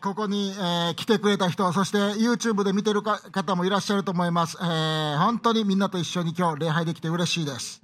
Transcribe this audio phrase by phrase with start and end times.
[0.00, 5.16] ここに、え、来てくれた人、そして YouTube で見てる方もいらっしゃると思います、え。
[5.18, 7.82] 本当にみんなと一緒に今日礼拝できて嬉しいです。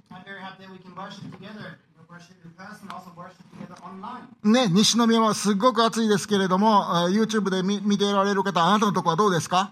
[4.43, 9.71] ね、西宮はすごく暑いですけれども、えー、YouTube で見,見てられる方、あなたのところはどうですか、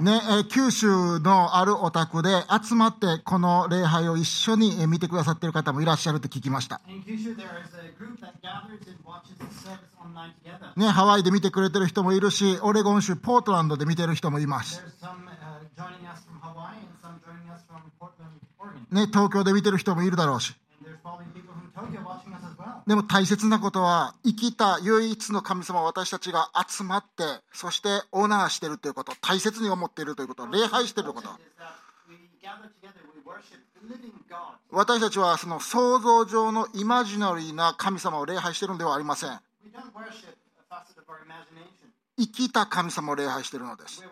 [0.00, 6.80] ね、え、九州のあるお宅で集まってこの礼拝を一緒に見てくださってる方もいらっしゃると聞きました。
[10.76, 14.82] ね、ハワイで見てくれてる人もいるし、オレゴン州ポートランドで見てる人もいます。
[18.90, 20.54] ね、東京で見てる人もいるだろうし。
[22.86, 31.28] でも大切なことは生きた唯一の神様私たちが集まってそしてオーナーしてるということ大切に思っているということ礼拝してること
[34.70, 39.40] 私たちはその想像上のイマジナリーな神様を礼拝してるのではありません。
[42.18, 44.02] 生きた神様を礼拝してるのです。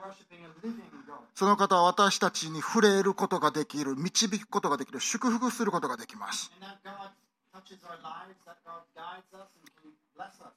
[1.35, 6.51] その方は私たちに触れることができる導くことができる祝福することができます。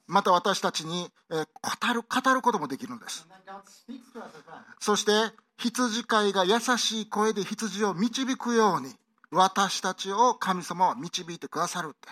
[0.07, 3.27] また私たちに語る,語ることもできるんです。
[4.79, 5.11] そして
[5.57, 8.93] 羊飼いが優しい声で羊を導くように
[9.31, 12.09] 私たちを神様は導いてくださるって.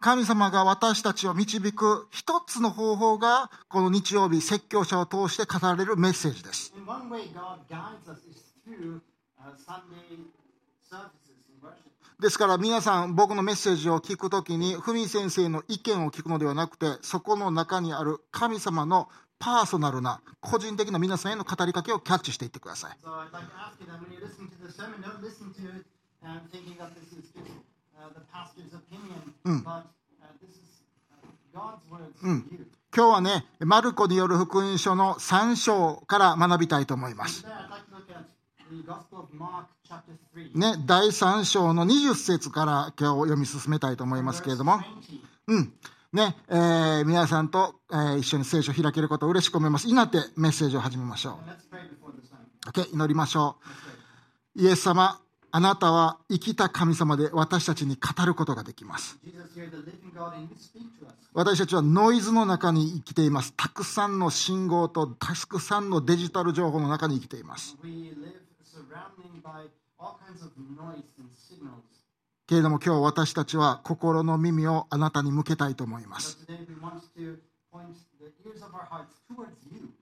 [0.00, 6.72] 神様が私たちを導く一つの方法がこの日曜日説教者を通して語られるメッセージです
[12.20, 22.98] ですから皆さん僕のメッセージを聞くときにふみ先生の意見を聞くのではなくてそこの中にある神様のパーソナルな個人的な皆さんへの語りかけをキャッチしていってください。
[29.44, 29.64] うん
[32.92, 37.46] 今日はね、マルコによる福音書の3章から学びたいと思います。
[39.90, 40.54] Today, I'd like to look at the Gospel of Mark, chapter 3.
[40.54, 44.82] ね、第3章の20節から今日読み進めたいと思いますけれども、20.
[45.48, 45.72] うん
[46.12, 49.88] ねえー皆さんと、えー一緒に聖書を開けることを嬉しく思います。
[49.88, 51.38] 祈ってメッセージを始めましょ.
[52.66, 52.68] う。
[52.70, 53.56] OK、祈りましょ
[54.56, 54.62] う。
[54.62, 55.20] イエス様、
[55.52, 59.18] あなたは生きた神様で私たちに語ることができます。
[61.32, 63.52] 私たちはノイズの中に生きています。
[63.56, 67.76] たくさんの信号とたくさんのデジタル情報の中に生きています。
[72.46, 76.38] けれども今日私たちは心の耳をあなたに向けたいと思います。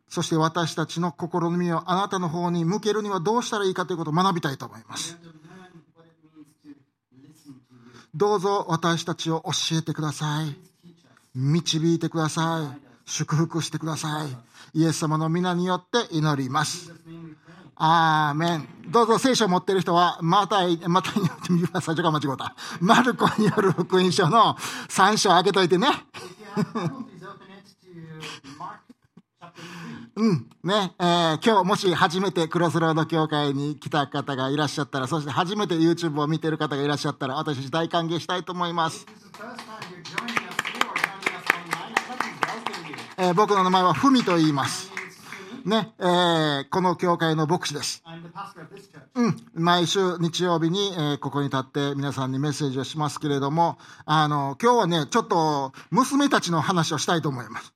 [0.08, 5.18] そして私たちの心の耳をあなたの方に向けるにはどうしたらいいかということを学びたいと思います。
[8.14, 10.56] どうぞ私たちを教えてください。
[11.34, 12.88] 導いてください。
[13.04, 14.78] 祝福してください。
[14.78, 16.92] イエス様の皆によって祈ります。
[17.80, 18.68] アーメン。
[18.88, 21.94] どうぞ聖書を持っている人は、また、またによってみてください。
[21.96, 22.54] ちょっと間違えた。
[22.80, 24.56] マルコによる福音書の
[24.88, 25.86] 3章開けといてね。
[25.86, 25.92] If
[26.40, 28.80] you have a Bible, please open it to Mark
[29.40, 30.16] chapter 3.
[30.16, 30.46] うん。
[30.64, 30.94] ね。
[30.98, 39.06] えー今日もし初めてクロスロード教会に来た方がいらっしゃったら、そして初めて YouTube を見ている方がいらっしゃったら、私大歓迎したいと思います。
[43.18, 44.88] えー僕の名前はふみと言います。
[44.88, 45.47] My name is Sumi.
[45.64, 45.94] ね。
[45.98, 48.02] えーこの教会の牧師です。
[49.14, 57.72] うん、毎週日曜日に、えーここに立って皆さんにメッセージをしますけれども、あの、今日はね、ちょっと娘たちの話をしたいと思います。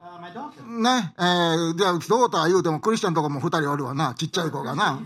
[0.00, 0.80] Um, uh.
[0.80, 5.00] ね、えー、で、ドーター言うてもクリスチャンとかも二人おるわな、ちっちゃい子がな.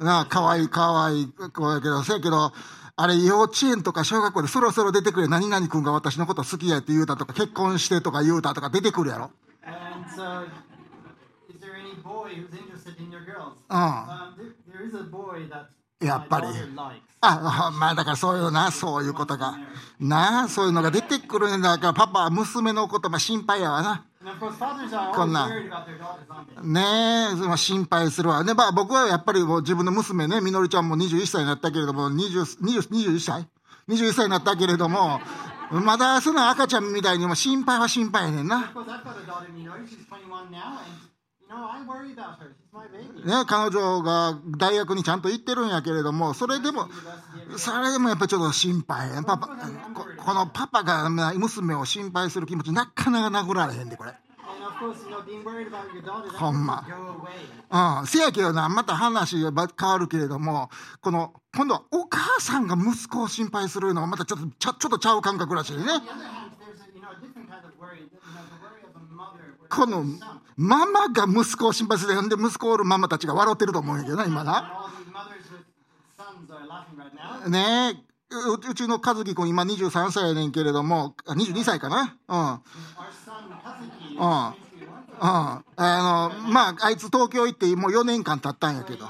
[0.00, 2.52] なあ、かわいいかわいい子やけど、せやけど、
[3.00, 9.30] あれ、幼稚園とか小学校でそろそろ出てくる何々君が私のこと好きやって言うたとか、結婚してとか言うたとか出てくるやろ。
[16.00, 16.46] やっぱり
[17.20, 19.58] あ、まあだからそういうな、そういうことが。
[19.98, 24.04] なあ、そういうのが出てくるんだから、パパは、娘のことも心配やわな。
[25.14, 25.48] こんな
[26.62, 26.80] ね
[27.32, 28.44] え、心配するわ。
[28.44, 33.48] ね、まあ僕はやっぱりもう自分の娘ね、みのりちゃんも21歳になったけれども、20、20 21歳
[33.88, 35.20] ?21 歳になったけれども、
[35.70, 38.72] まだその赤ちゃんみたいにも心配は心配やねんな。
[43.24, 46.88] ね、彼女が大学にちゃんと行ってるんやけれどもそれでも
[47.56, 49.08] それでもやっぱりちょっと心配。
[49.24, 49.48] パパ
[50.18, 54.14] こ,のパパが娘を心配する気持ちなかなか殴られへんでこれ。
[56.38, 56.66] ほん。
[56.66, 56.84] ま、
[58.06, 60.68] せやけどなまた話変わるけれども
[61.00, 64.40] この今度はお母さんが息子を心配するのはまた,ちょっ
[64.78, 65.84] とちゃう感覚らしいね。
[69.70, 70.04] この
[70.56, 74.90] ママが息子を心配するんで息子おるママたちが笑ってると思うんやけどな今な。
[77.46, 78.08] ねえ
[78.70, 82.16] うちの和樹君今23歳やねんけれども22歳かな？
[82.28, 82.38] うん。
[82.38, 82.44] うん。
[82.44, 82.60] Our
[83.24, 84.52] son, Kazuki, is Ah.
[85.20, 85.62] 21.
[85.76, 89.06] あのまああいつ東京行ってもう4年間経ったんやけど。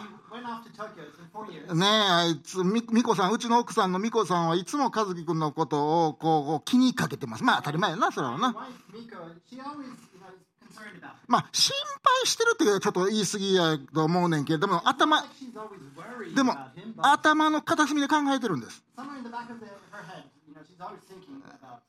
[1.75, 7.45] ねえあいつみ美子さんうちの奥さんの美子さんはいつも和樹君のことをこう気にかけてます。
[7.45, 8.55] まあ当たり前やなそれはな。
[11.27, 15.23] まあ、心配してるってちょっと言い過ぎやと思うねんけれども、頭、
[16.35, 16.55] でも、
[17.03, 18.83] 頭の片隅で考えてるんです。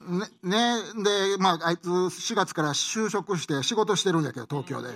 [0.02, 4.90] ね、ねで、まあ、あいつ、4月から就職して、仕事してるんやけど、東京で。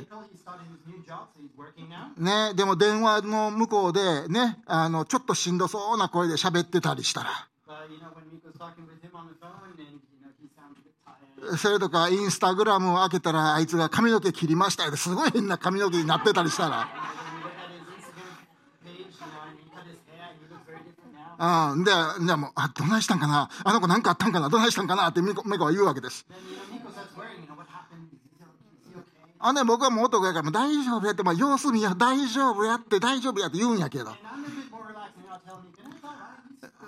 [2.18, 7.48] ね、でも、電話の向こうで、ね、あのちょっとしんどそうな声で喋ってたりしたら。
[11.58, 14.96] それとか、インスタグラムを開けたら、あいつが髪の毛切りましたよ。
[14.96, 16.88] すごい変な髪の毛になってたりしたら。
[21.36, 21.92] うん、で、
[22.36, 23.50] もう、あ、どないしたんかな？
[23.64, 24.50] あの子何かあったんかな？
[24.50, 25.08] どないしたんかな？
[25.10, 26.26] ってメコは言うわけです。
[29.40, 34.06] あね、僕はもう男やから、大丈夫やって、まあ、様子見や、大丈夫やって、大丈夫やって言うんやけど。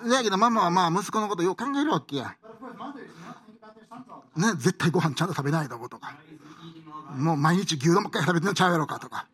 [0.08, 2.34] だけど、ママはまあ、息子のことよく考えるわけや。
[4.36, 6.16] ね、絶対ご飯ちゃんと食べないとことか。
[7.16, 9.26] もう毎日牛丼ばっかり食べてるのちゃうやろかとか。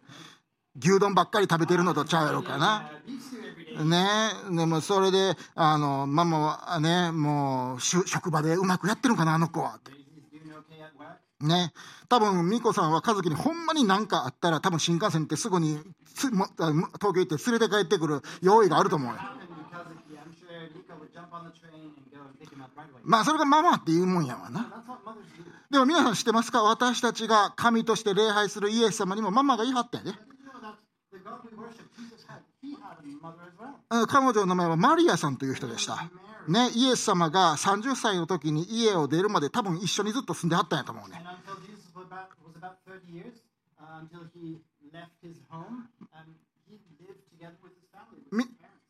[0.78, 2.90] 牛丼ばっかり食べてるのとちゃうやろかな。
[3.84, 4.06] ね
[4.50, 9.80] でもそれで、あの、ママはね、もう、し職場でうまくやってるんかな、あの子は。
[9.84, 11.46] He's doing okay at work.
[11.46, 11.72] ね、
[12.08, 15.80] 多分美子さんは和樹にほんまに何かあったら多分新幹線ってすぐに
[16.14, 19.18] つも東京行って連れて帰ってくる用意があると思うよ
[23.04, 24.84] まあそれがママっていうもんやわな。
[25.70, 26.62] でも皆さん知ってますか？
[26.62, 30.12] 私たちが神として礼拝するイエス様にもママが言いはったやで。
[34.08, 36.10] 彼女の名前はマリアさんという人でした。
[36.48, 41.24] ね、イエス様が30歳の時に家を出るまで多分一緒にずっと住んであったんやと思うね。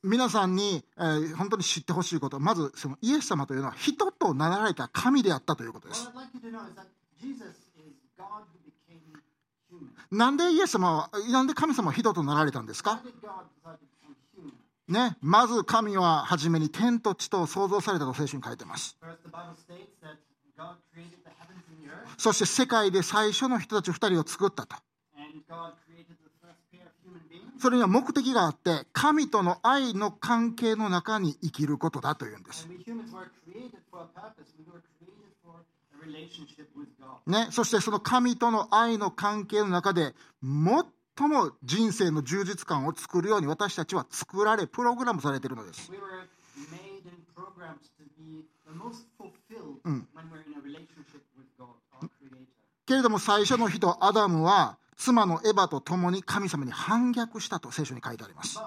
[0.02, 6.10] 皆さんに、え、本当に知ってほしいことまずそのイエス様というのは人となられた神であったということです。
[10.10, 13.00] なんでイエス様はなんで神様は人となられたんですか、
[14.88, 18.98] ね、まず神は初めに天と地と創造されたと聖書に書いてます。
[22.18, 24.76] そして世界で最初の人たち2人を作ったと。
[27.62, 32.68] それには目的があって神との愛の関係の中に生きることだというんです。
[37.24, 40.12] ね、そしてその神との愛の関係の中で
[40.42, 45.88] 最も人生の充実感を作るように私たちは作られプログラムされているのです。
[52.84, 58.60] けれども最初の人アダムは妻のエヴァと共に神様に反逆したと聖書に書いてあります。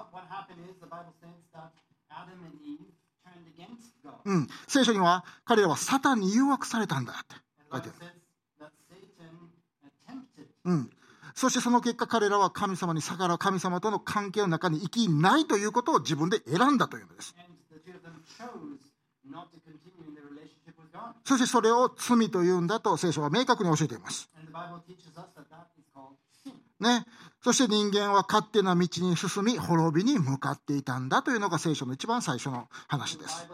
[4.26, 7.36] うん、聖書には彼らはサタンに誘惑されたんだって
[7.72, 7.94] 書いてる。
[10.64, 10.90] うん、
[11.34, 17.34] そしてその結果彼らは神様に逆らう神様との関係の中に生きないということを自分で選んだというのです。
[21.24, 24.28] そしてそれを罪というんだと聖書は明確に教えています。
[27.42, 33.46] そして人間は勝手な道に進み、滅びに向かっていたんだというのが聖書の一番最初の話です。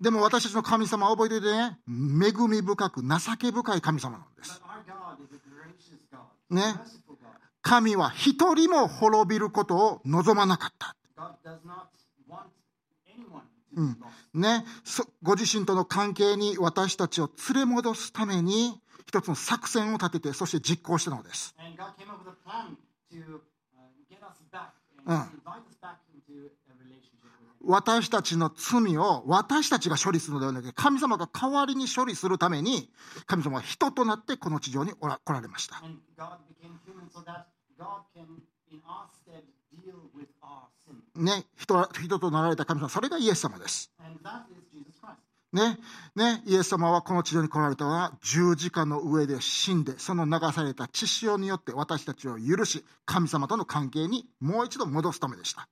[0.00, 4.62] でも私たちの神様は覚えていてね、恵み深く、情け深い神様なんです。
[7.62, 10.94] 神は一人も滅びることを望まなかった。
[13.78, 13.96] うん
[14.34, 14.64] ね、
[15.22, 21.54] ご自身との関係に私たちを連れ戻すために一つの作戦を立ててそして実行したのです。
[27.64, 32.90] 私たちの罪を私たちが処理するのではなくて神様が代わりに処理するために
[33.26, 35.82] 神様は人となってこの地上におら来られました。
[41.14, 43.90] ね、人,人となられた神様それがイエス様です、
[45.52, 45.78] ね
[46.14, 55.68] ね、イエス様はこの地上に来られたのは十字架の上で死んでその流された血潮によって私たちを許し神様との関係にもう一度戻すためでした。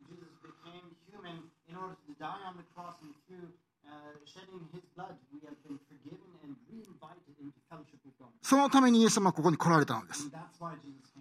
[8.42, 10.30] そのためにイエス様はここに来られたのです。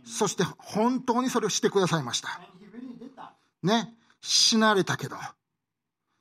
[0.05, 2.39] そして本当にそれをしてくださいました。
[3.65, 5.17] ね、死なれたけど、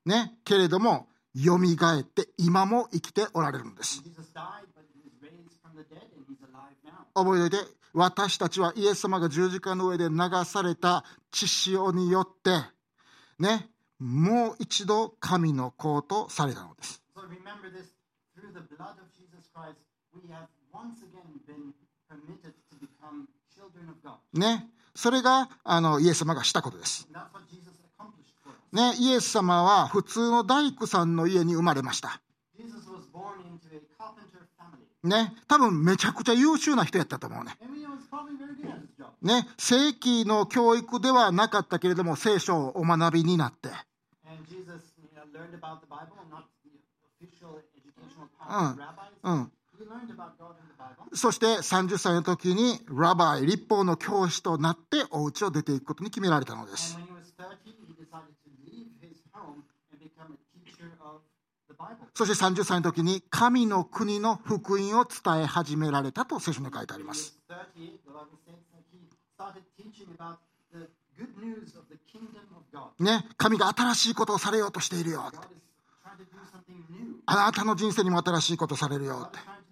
[0.07, 4.03] ね、けれども、よみがえって今も生きておられるんです。
[7.15, 12.63] 覚えておいて、私たちはイエス様が十字架の上で流された血潮によって、
[13.39, 17.03] ね、もう一度神の子とされたのです。
[24.33, 25.49] ね、それが
[26.01, 27.09] イエス様がしたことです。
[28.99, 32.21] イエス様は普通の大工さんの家に生まれました。
[35.03, 37.59] ね、多分めちゃくちゃ優秀な人やったと思うね。
[39.21, 43.69] ね、正規の教育ではなかったけれども、聖書をお学びになって。
[51.12, 56.99] そして30歳の時にラバーイ立法の教師となってお家を出ていくことに決められたのです。
[62.14, 67.38] そして30歳の時に神の国の福音を伝え始められたと聖書に書いてあります。
[72.99, 75.33] ね、神が新しいことをされようとしているよ。
[77.26, 79.63] あなたの人生にも新しいことをされるよって。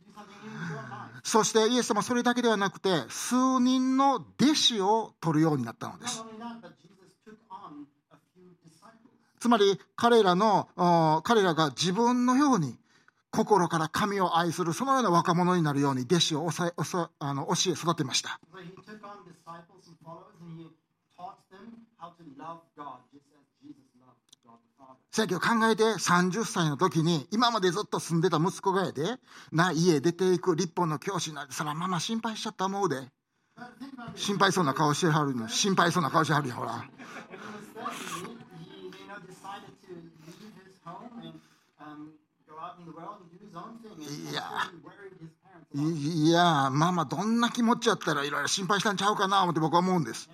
[1.23, 6.25] そしてイエス様はそれだけではなくて数人の弟子を取るようになったのです.
[9.43, 12.79] つまり彼らのお彼らが自分のように
[13.33, 18.38] 心から神を愛するそのような若者になるように弟子を教え育てました
[25.11, 29.02] せやけど考えて30歳の時に今までずっと住んでた息子がやで
[29.52, 32.96] な家出ていく立法の教師になってそらママ心配しちゃった思うで。
[34.16, 35.49] 心配そうな顔してはるの。
[35.49, 36.84] 心配そうな顔してはるよほら。
[44.30, 44.42] いや。
[45.75, 50.28] いやママどんな気持ちやったらいろいろ心配したんちゃうかなって僕は思うんです。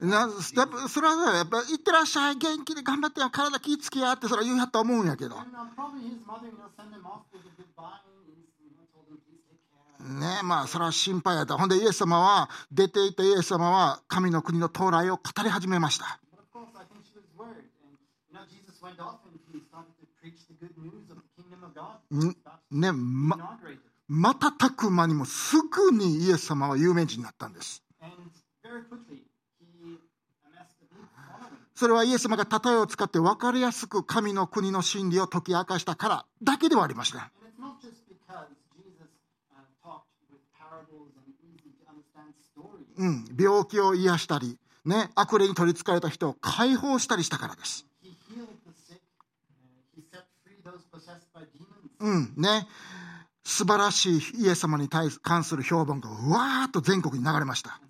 [0.00, 5.36] なステップそれはやっぱりってらっしゃい、元気で頑張ってや、体気つけやってそれは言うんやと思うんやけど。
[10.00, 11.56] ねえ、まあそれは心配やった。
[11.56, 16.20] ほんでイエス様は、出ていたイエス様は、神の国の到来を語り始めました。
[22.70, 22.92] ね
[24.08, 27.82] 瞬く間にもすぐにイエス様は有名人になったんです。
[31.78, 37.30] それはイエス様が例えを使って分かりやすく神の国の真理を解き明かしたからだけではありました。
[42.96, 47.86] うん、病気を癒したり、ね、悪霊に取りつかれた人を解放したりしたからです。
[52.00, 52.66] うんね、
[53.44, 57.80] 素晴らしいイエス様に対す関する評判がわーっと全国に流れました。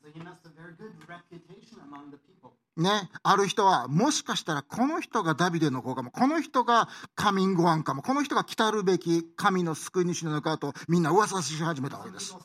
[2.79, 6.13] ね、ある人はもしかしたらこの人がダビデの子かも。
[6.13, 8.03] この人がカミングワンかも。
[8.03, 12.37] この人が来たるべき神の救い主なのかとみんな噂し始めたわけです。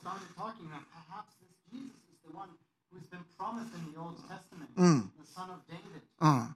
[4.76, 5.12] うん、
[6.20, 6.56] うん、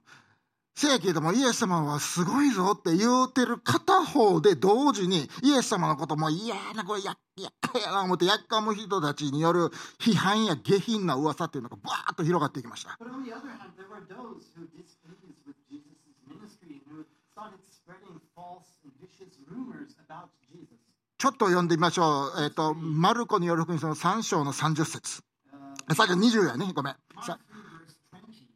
[0.78, 12.96] せやけども、イエス様はすごいぞって言うてる片方で同時に、イエス様のことも嫌な、これや、やっかやな思って、やっかむ人たちによる批判や下品な噂っていうのがバーっと広がっていきました。
[21.18, 22.44] ちょっと読んでみましょう。
[22.44, 25.22] えっ、と、マルコによる福音書の3章の30節。
[25.96, 26.96] さっき20やね、ごめん。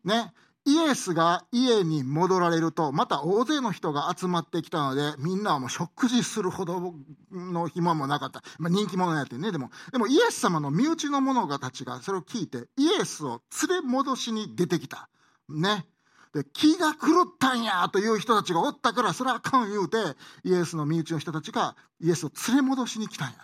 [0.04, 0.32] ね。
[0.64, 6.95] イエスが家に戻られるとまた大勢の人が集まってきたのでみんなはもう食事するほど
[7.33, 9.50] の暇もなかった、まあ、人気者やってね。
[9.50, 15.09] でもでもイエス様の身内の者たちがそれを聞いてイエスを連れ戻しに出てきた。
[15.49, 15.87] ね。
[16.33, 19.99] で気が狂ったんやという人たちがおったからそれはあかん言うて
[20.45, 23.35] イエスの身内の人たちがイエスを連れ戻しに来たんや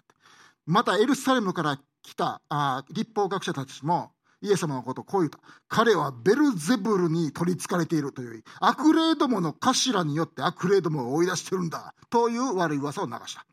[0.65, 13.45] またエルサレムから来たあ立法学者たちもイエス様のことをこう言うと彼はベルゼブルに取りつかれているという悪霊どもの頭によって悪霊どもを追い出してるんだという悪い噂を流した。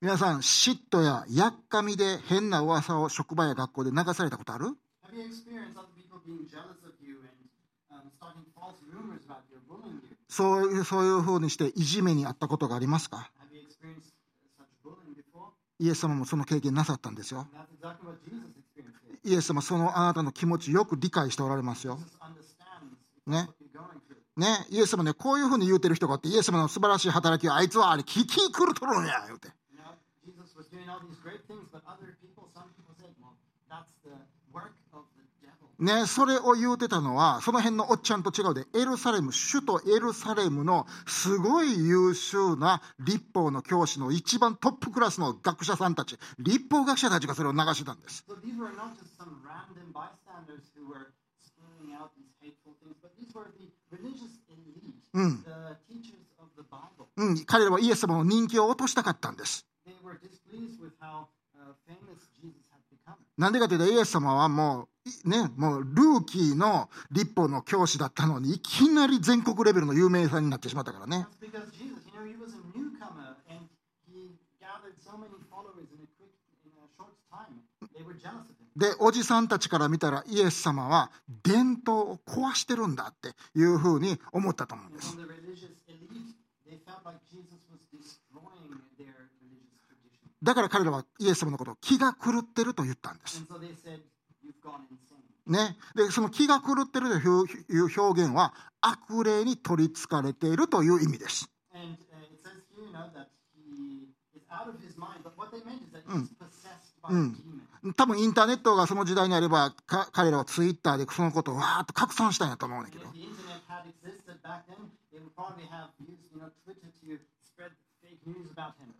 [0.00, 4.76] 皆さん、嫉妬ややっかみで変な噂を職場や学校で流されたことある？
[10.28, 13.30] そ,ういうそういうふうにしていじめにあったことがありますか？
[15.78, 17.46] イエス様もその経験なさったんですよ。
[19.24, 21.98] イエス様、そのあなたの気持ちよく理解しておられますよ。
[23.26, 23.48] ね？
[24.36, 29.48] ねイエス様ねこういうふうに言うてる人があってイエス様の素晴らしい働きはあいつはあれ聞き狂っとるんや言うて.
[35.78, 48.34] ね、それを言うてたのはその辺のおっちゃんと違うでエルサレム首都エルサレムのすごい優秀な立法の教師の一番トップクラスの学者さんたち立法学者たちがそれを流してたんです So
[51.84, 53.12] these were not just some random bystanders who were spewing out these hateful things, but
[53.16, 57.08] these were the religious elite, the teachers of the Bible.
[57.16, 59.66] うん、彼らはイエス様の人気を落としたかったんです。
[59.86, 63.16] They were displeased with how uh, famous Jesus had become.
[63.36, 71.26] なんでかというと、イエス様はもう、いね、もうルーキーの立法の教師だったのに、いきなり全国レベルの有名さんになってしまったからね。
[78.98, 81.12] おじさんたちから見たらイエス様は
[81.44, 85.16] 伝統を壊してるんだっていうふうに思ったと思うんです。
[90.42, 93.42] だから彼らはイエス様のことを気が狂ってると言ったんです。
[96.10, 101.48] その気が狂ってるという表現は悪霊に取りつかれているという意味です。
[106.06, 106.28] うん、
[107.10, 107.36] うん
[107.92, 109.74] 多分インターネットがその時代にあれば
[110.12, 113.04] 彼らはツイッターでそのことをわーっと拡散したいなと思うんだけど。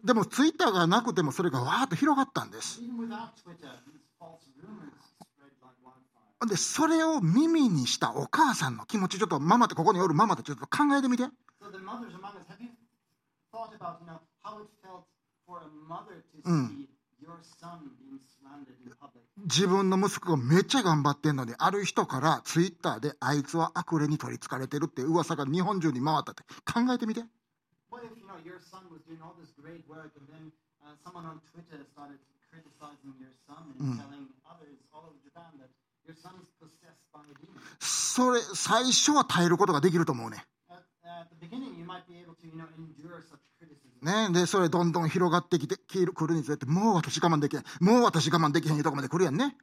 [0.05, 2.83] でもツイッターがなくてもそれがわーっと広がったんです。
[6.47, 11.25] でそれを耳にしたお母さんの気持ちちょっとママってここにおるママってちょっと考えてみて。
[16.44, 16.93] うん
[19.45, 26.45] 自分の息子がめっちゃ頑張ってんのにある人からツイッターであいつは悪霊に取りつかれてるって噂が日本中に回ったって。
[26.65, 27.23] 考えてみて、
[37.81, 40.45] それ最初は耐えることができると思うね。
[44.03, 49.57] ね、でそれどんどん広がってきてくるにつれてもう私我慢できへんもう私我慢できへんいうとこまで来るやんね。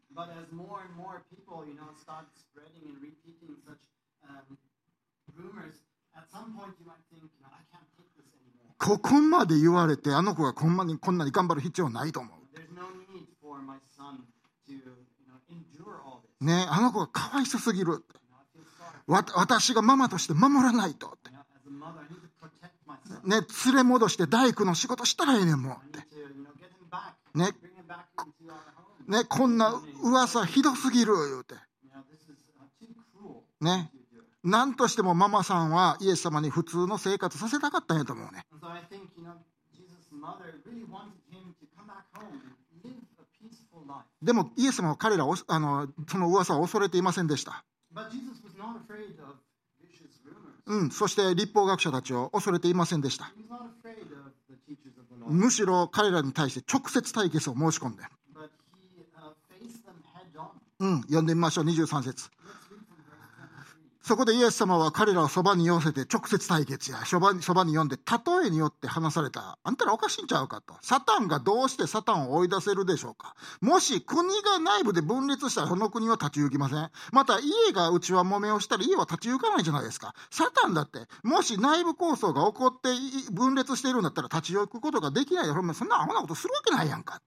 [8.79, 12.37] ここまで言われてあの子がこん,なにこんなに頑張る必要ないと思う。
[16.43, 18.03] ね、あの子がかわいそすぎる。
[19.05, 21.09] わ私がママとして守らないと。
[21.09, 21.29] って
[23.23, 25.99] ね、連れ戻して大工の仕事したらええねんもんって、
[27.33, 27.51] ね
[29.07, 29.25] ね。
[29.25, 31.55] こんな噂ひどすぎる言うて。
[33.59, 33.91] ね。
[34.43, 38.45] なんとしてもママさんはイエス様に普通の生活させたかったんやと思うね。
[44.21, 47.63] でもイエス様は彼らをあのその噂を恐れていませんでした。
[50.65, 53.31] うん、そして立法学者たちを恐れていませんでした。
[55.27, 58.03] むしろ彼らに対して直接対決を申し込んで。
[60.79, 62.29] うん、読んでみましょう、23節。
[64.03, 67.33] そこでイエス様は彼らをそばに寄せて直接対決やそば
[67.63, 69.59] に呼んで例えによって話された。
[69.63, 70.73] あんたらおかしいんちゃうかと。
[70.81, 73.35] サタンがどうしてサタンを追い出せるでしょうか。
[73.61, 76.89] もし国が内部で分裂したらその国は立ち行きません。
[77.11, 80.15] また家がうちは揉めをしたら家は立ち行かないじゃないですか。
[80.31, 82.89] サタンだってもし内部抗争が起こって
[83.31, 87.21] 分裂しているんだったら立ち行くことができないだろそんなアホなことするわけないやんか。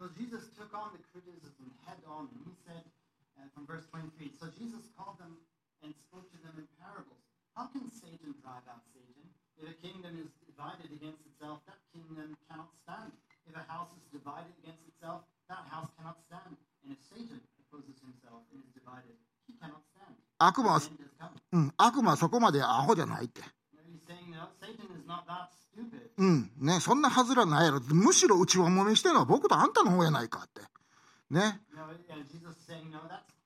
[0.00, 2.86] So Jesus took on the criticism head on, and he said
[3.34, 5.34] uh, from verse 23 So Jesus called them
[5.82, 7.22] and spoke to them in parables.
[7.54, 9.26] How can Satan drive out Satan?
[9.58, 13.10] If a kingdom is divided against itself, that kingdom cannot stand.
[13.46, 16.54] If a house is divided against itself, that house cannot stand.
[16.84, 20.14] And if Satan opposes himself and is divided, he cannot stand.
[20.38, 20.80] 悪魔は.
[21.52, 23.42] うん、悪魔はそこまでアホじゃないって。
[26.16, 27.80] うん、ね、そんなはずらないやろ。
[27.80, 30.62] むしろうちはもめしてるのは僕とあんたの方やないかって。
[31.30, 31.60] ね。
[31.74, 33.37] No, that's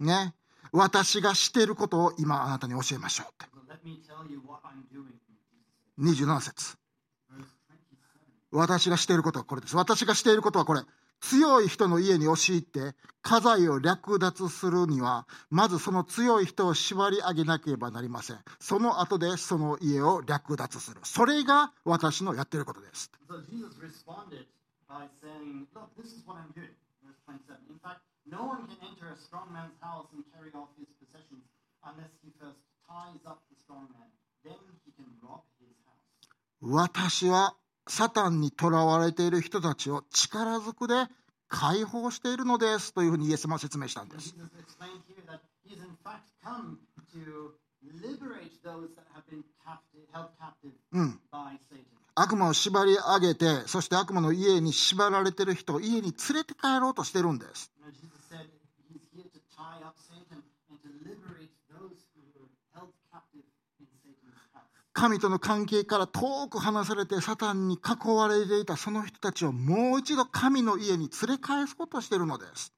[0.00, 0.34] ね。
[0.72, 3.44] 私がしていることを今あなたに教えましょうって。
[3.46, 6.54] So let me tell you what I'm doing.27 Jesus said.
[6.54, 6.78] 節。
[7.30, 7.44] Verse
[8.52, 8.58] 27.
[8.58, 9.76] 私がしていることはこれです。
[9.76, 10.82] 私がしていることはこれ。
[11.20, 24.46] 強い人の家に押し入って家財を略奪するにはまずその強い人を縛り上げなければなりませんその後でその家を略奪するそれが私のやっていることです So Jesus responded
[24.88, 26.72] by saying, Look, this is what I'm doing.
[27.04, 27.60] Verse 27.
[27.70, 31.44] In fact, no one can enter a strong man's house and carry off his possessions
[31.84, 34.08] unless he first ties up the strong man.
[34.44, 36.02] Then he can rob his house.
[36.60, 37.54] 私は
[37.86, 41.06] サタンにとらわれている人たちを力ずくで
[41.48, 44.34] 解放しているのですというふうにイエス様は説明したんです
[50.92, 51.20] うん.
[52.20, 57.70] 悪魔を縛り上げてそして悪魔の家に縛られている人を家に連れて帰ろうとしてるんです.
[64.98, 72.72] 神との関係から遠く離されてサタンに囲われていたその人たちをもう一度神の家に連れ返そうとしているのです。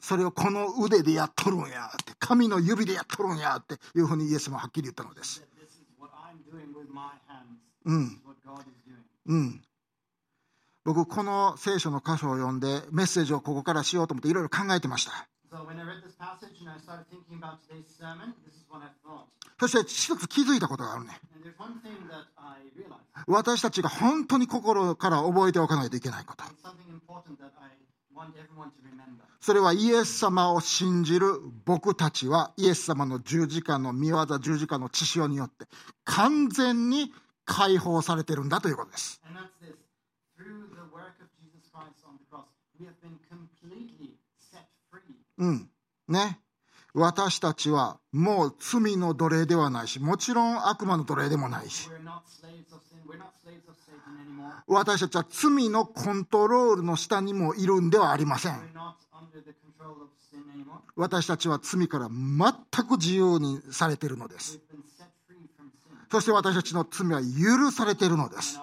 [0.00, 5.42] それをこの腕でやっとるんやって神の指でやっとるんやっていうふうにイエスもはっきり言ったのです。
[9.26, 9.62] うん、
[10.84, 15.28] 僕この聖書の箇所を読んでメッセージをここからしようと思っていろいろ考えてました。
[19.58, 21.18] そして一つ気づいたことがあるね
[23.26, 26.44] 私たちが本当に心から覚えておかないといけないこと。
[29.40, 35.66] それはイエス様を信じる僕たちはイエス様の十字架の見業十字架の血潮によって
[36.04, 37.12] 完全に
[37.44, 39.20] 解放されてるんだということです。
[45.38, 45.70] うん。
[46.08, 46.40] ね、
[46.94, 51.90] 私たちはもう罪の奴隷ではないしもちろん悪魔の奴隷でもないし。
[54.66, 58.54] 私たちは罪のコントロールの下にもいるんではありません
[60.96, 64.58] 私たちは罪から全く自由にされているのです
[66.10, 68.60] そして私たちの罪は許されているのです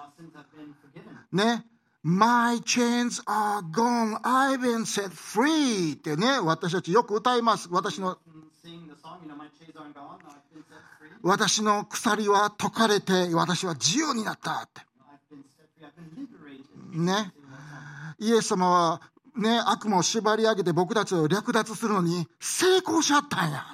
[1.32, 1.64] ね
[2.06, 4.20] My chains are gone.
[4.22, 5.94] I've been set free.
[5.94, 7.66] ってね、私たちよく歌います。
[7.70, 8.18] 私の
[11.22, 14.82] 私の鎖は解かれて、私は自由になったって。
[16.92, 17.32] ね。
[18.18, 19.02] イエス様は、
[19.36, 23.64] ね、悪魔を縛り上げて僕たちを略奪するのに成功しちゃったんや。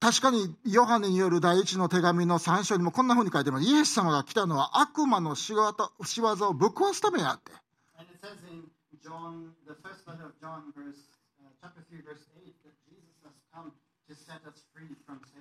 [0.00, 3.64] 確かにヨハネによる第一の手紙の3章にもこんなふうに書いてます。
[3.64, 5.72] イエス様が来たのは悪魔の仕業を
[6.54, 7.52] ぶっ壊すためやって。
[9.02, 9.54] John,
[10.40, 11.06] John, verse,
[11.42, 11.50] uh,
[14.74, 15.31] 3, 8,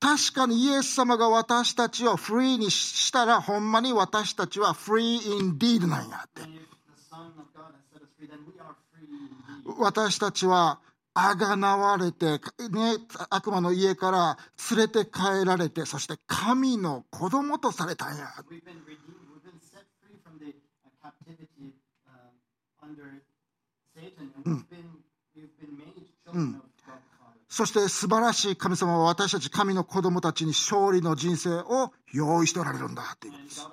[0.00, 6.40] 確かにイエス様が私たちをフリーにしたらほんまに私たちはフリーインディードなんやって。
[9.78, 10.80] 私たちは
[11.12, 12.38] あがなわれて、ね、
[13.28, 14.38] 悪魔の家から
[14.70, 18.26] 連れて帰られて、そして神の子供とされたんや。
[18.48, 19.20] We've been redeemed.
[26.32, 26.69] We've
[27.50, 33.68] そして素晴らしい神様は私たち神の子供たちに勝利の人生を用意しておられるんだということです。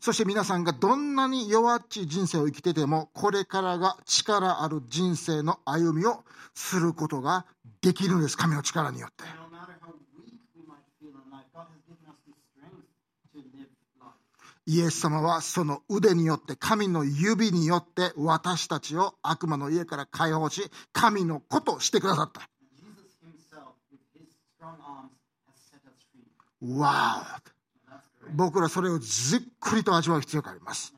[0.00, 6.24] そして皆さんがどんなに弱っちい人生を生きてても、これからが力ある人生の歩みを
[6.54, 7.46] することが
[7.82, 8.36] できるんです。
[8.36, 9.22] 神の力によって。
[9.22, 12.82] And no matter how weak we might feel in life, God has given us the strength
[13.34, 13.68] to live
[14.00, 14.16] life.
[14.66, 22.48] イエス様はその腕によって神の指によって私たちを悪魔の家から解放し神の子としてくださった。
[26.64, 27.40] わ
[28.32, 30.94] お僕らそれをじっくりと味わう必要があります。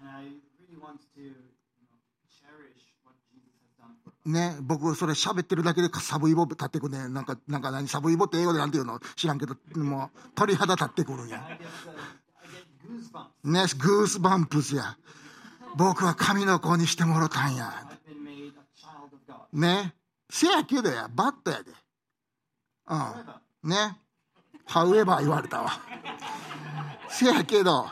[4.27, 7.89] ね、僕それ喋ってるだけでサブイボ立ってくねなんかなんか何？
[7.89, 8.99] サブイボって英語でなんて言うの？
[9.17, 11.47] 知らんけどもう鳥肌立ってくるんや。
[13.43, 14.97] ね、グースバンプスや。
[15.77, 17.73] 僕は神の子にしてもろたんや。
[19.53, 19.95] ね。
[20.31, 21.73] せやけどや、バットやで。
[22.89, 23.71] うん。
[23.71, 23.97] ね。
[24.67, 25.73] ハウエバー言われたわ。
[27.09, 27.87] せやけど、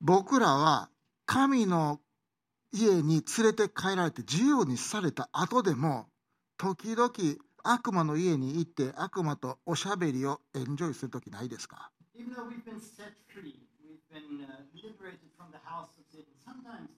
[0.00, 0.90] 僕らは
[1.26, 2.00] 神の
[2.72, 6.06] 家に連れて帰られて自由にされた後でも、
[6.58, 7.10] 時々
[7.62, 11.90] 悪魔の家に行って悪魔とおしゃべりをエンジョイするときないですか？
[12.14, 16.90] Even though we've been set free, we've been uh, liberated from the house of Satan, sometimes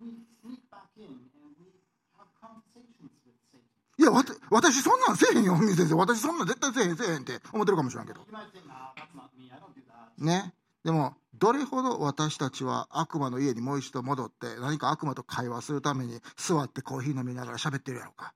[0.00, 1.68] we sneak back in and we
[2.16, 3.68] have conversations with Satan.
[3.98, 5.94] いや、わた私そんなんせえへんよ、文先生。
[5.96, 8.26] 私そんなん絶対せえへんせえへんって思ってるかもしれんけど。
[10.18, 10.54] ね。
[10.82, 18.32] でも、どれほど私たちは悪魔の家にもう一度戻って、何か悪魔と会話するために座ってコーヒー飲みながら喋ってるやろうか。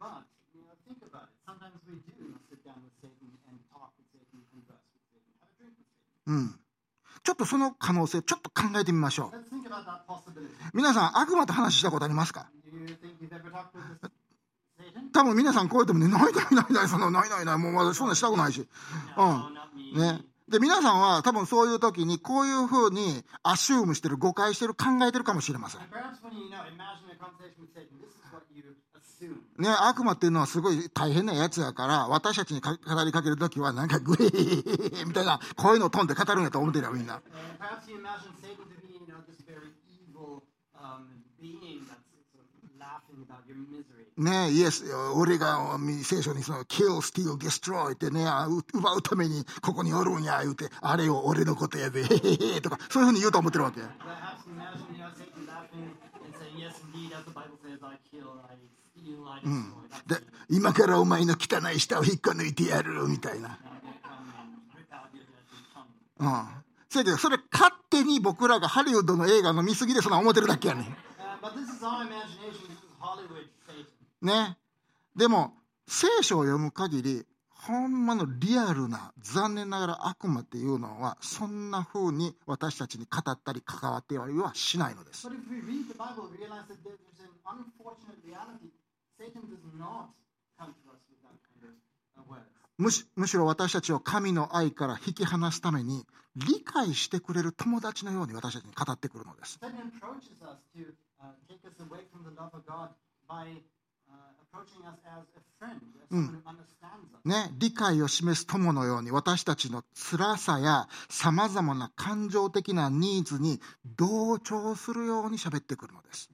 [0.00, 1.32] But, you know, think about it.
[1.44, 5.04] Sometimes we do you know, sit down with Satan and talk with Satan, converse with
[5.12, 6.11] Satan, have a drink with Satan.
[6.26, 6.58] うん。
[7.24, 9.38] ちょっとその可能性、ちょっと考えてみましょう。
[10.74, 12.50] 皆さん、悪魔と話したことありますか?
[15.12, 18.66] 多分皆さんこうやってもね、ないないないない、そんなないないない、もう私そんなしたくないし。
[19.16, 19.98] うん。
[20.00, 20.20] ね。
[20.52, 25.80] で、皆さんは多分そういう時にこういうふうにアシュームしてる、誤解してる、考えてるかもしれません。
[29.56, 37.22] ね、悪魔っていうのはすごい大変なやつやから、私たちにか語りかけるときは、なんかグイーみたいな、こういうのを飛んで語るんやと思ってるよ、みんな。
[44.16, 48.26] ね、イエス俺が聖書にその「kill, steal, destroy」ってね
[48.74, 53.80] 奪うためにここにおるんや言うてあれを俺のことやでへへへとかそういうふうに言うと思ってるわけ。
[59.44, 59.72] うん、
[60.06, 63.58] で今からお前の汚い舌を引っこ抜いてやるみたいな。
[66.88, 70.96] せやけどそれ勝手に僕らがハリウッドの映画の見過ぎでそんな思ってるだけやねん。
[74.22, 74.56] ね、
[75.16, 75.54] でも
[75.86, 85.28] 聖書を読む限りほんまのリアルな残念ながら悪魔っていうのはそんな風に私たちに語ったり関わってはりはしないのです。
[92.78, 99.60] むしろ私たちを神の愛から引き離すために理解してくれる友達のように私たちに語ってくるのです。
[107.24, 113.60] ね、理解を示す友のように私たちの辛さやさまざまな感情的なニーズに
[113.96, 116.28] 同調するようにしゃべってくるのです。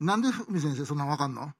[0.00, 1.50] なんで文先生そんなわかんの？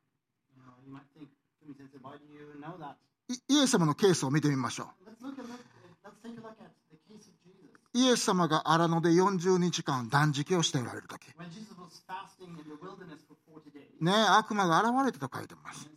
[3.48, 5.73] イエス様のケースを見てみましょう。
[7.92, 11.28] イエス様が荒野で40日間断食をしておられる時。
[14.00, 15.88] ね悪魔が現れたと書いてます。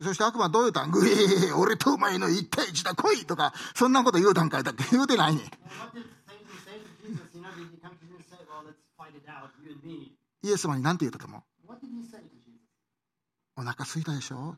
[0.00, 1.10] そして悪魔はどううたんグイ
[1.56, 3.52] 俺とお前の一対一だ来いとか。
[3.74, 4.84] そんなこと言う段階だって。
[4.92, 5.42] 言うてないね
[10.42, 11.42] イエス様に何て言ったと思う？
[13.56, 14.56] お腹すいたでしょ？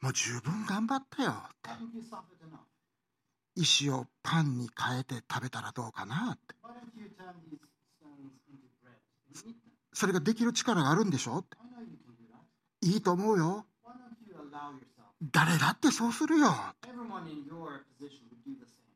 [0.00, 1.34] もう十分頑張ったよ。
[3.54, 6.32] 石をパンに変えて食べたらどうかな。
[6.32, 6.54] って。
[9.92, 11.38] それができる力があるんでしょ。
[11.38, 11.56] って。
[12.82, 13.66] いいと思うよ。
[15.22, 16.54] 誰だってそうするよ。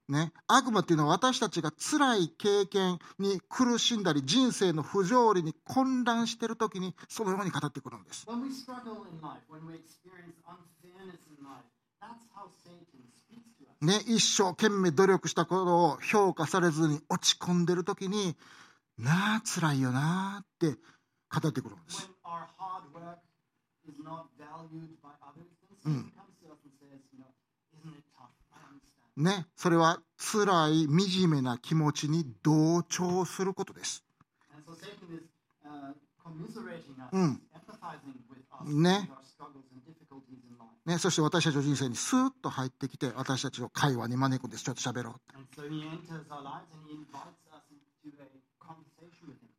[0.08, 8.26] ね、悪魔っていうのは私たちが辛い経験に苦しんだり人生の不条理に混乱している時にそのように語ってくるんです。
[13.80, 18.34] ね、一生懸命努力したことを評価されずに落ち込んでる時に
[18.96, 20.78] なあつらいよなあって
[21.28, 22.10] 語ってくるんです。
[29.16, 34.02] ね、それはつらい惨めな気持ちに同調することです。
[38.64, 39.10] ね。
[40.98, 44.64] そして私たちの人生にスーッと入ってきて私たちを会話に招くんです。
[44.64, 45.34] ちょっと喋ろうって、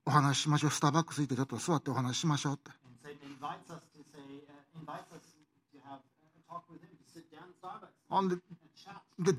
[0.06, 0.70] お話ししましょう。
[0.70, 2.72] スターバックス行ってちょっと座ってお話ししましょうって、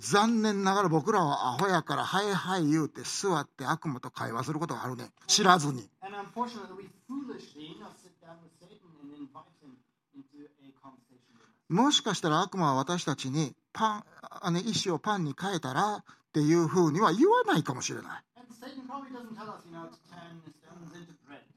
[0.01, 5.89] 残念ながら僕らはアホやからはいはい言うて座って悪魔と会話することがあるね知らずに。
[11.69, 18.23] もしかしたら悪魔は私たちにパン、あの、石をパンに変えたらっていうふうには言わないかもしれない。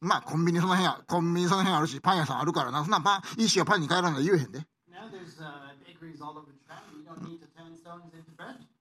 [0.02, 4.66] まあ、コンビニその辺や、コンビニその辺あるし、パン屋さんあるからな、そんなパン、石をパンに変えらんの言えへんで。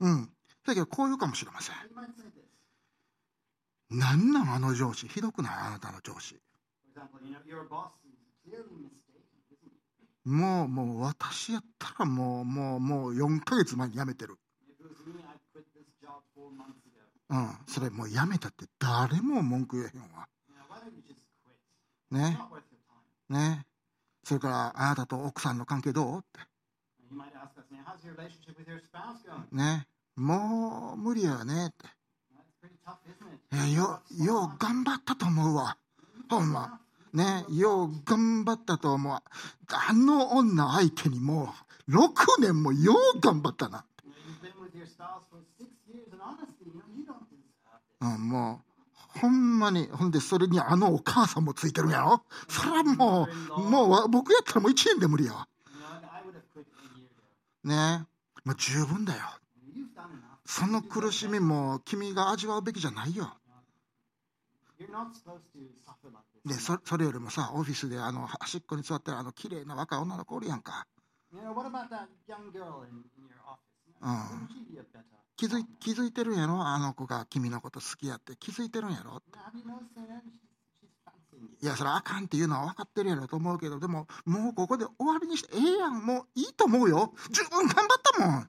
[0.00, 0.30] うん。
[0.64, 1.76] だけど、こう言うかもしれません。
[3.90, 5.52] なんなのあの上司ひどくない？
[5.52, 6.36] あなたの上司。
[10.28, 14.38] もう,もう私やったらもう,も,うもう4ヶ月前に辞めてる。
[17.30, 20.28] うん、それもう辞めたって誰も文句言えへんわ。
[22.10, 22.38] ね。
[23.28, 23.66] ね。
[24.24, 26.40] それからあなたと奥さんの関係どうって。
[29.52, 29.88] ね。
[30.16, 31.86] もう無理やねって。
[33.74, 35.76] よ、よう頑張ったと思うわ。
[36.30, 36.80] ほんま。
[37.12, 39.12] ね、よう頑張ったと思う。
[39.12, 41.54] あの女相手にも
[41.86, 43.84] う6年もよう頑張ったな。
[48.00, 48.62] うん、も
[49.16, 49.88] うほんまに。
[49.88, 52.22] ほんでそれにあのお母さんもついてるやろ。
[52.48, 55.46] それはもうもう僕やったらもう1年で無理よ
[57.64, 59.20] ねえもう十分だよ。
[60.44, 63.36] その苦しみも君が味わうべきじゃないよ。
[66.44, 70.86] でそ,れよりもさオフィスであの端っこに座ってるあの綺麗な若い女の子おるやんか。
[75.36, 76.66] 気づいてるやろ？
[76.66, 79.22] あの子が君のこと好きやって気づいてるやろ？
[81.60, 83.28] いやそれあかんっていうのは分かってるやろ。
[83.28, 86.04] と思うけどでももうここで終わりにしてええやん。
[86.04, 87.12] もういいと思うよ。
[87.30, 88.48] 十分頑張ったもん。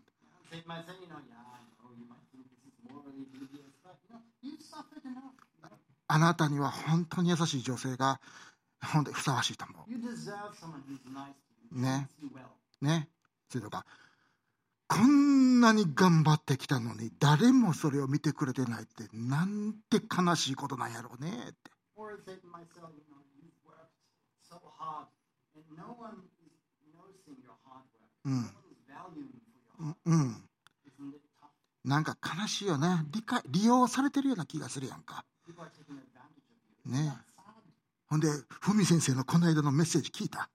[6.12, 8.20] あなたには本当に優しい女性が
[8.82, 9.92] 本当にふさわしいと思う。
[11.72, 12.10] ね。
[12.82, 13.10] ね。
[13.48, 13.86] そうのが、
[14.88, 21.72] こんなに頑張ってきたのに誰もそれを見てくれてないってなんて悲しいことなんやろうねって。
[28.26, 28.56] うん。
[30.06, 30.50] うん。
[31.84, 33.06] なんか悲しいよね。
[33.12, 35.24] 理解、利用されてるような気がするやんか。
[36.90, 37.18] ね、
[38.08, 40.50] ほんで、ふみ先生のこの間のメッセージ聞いた？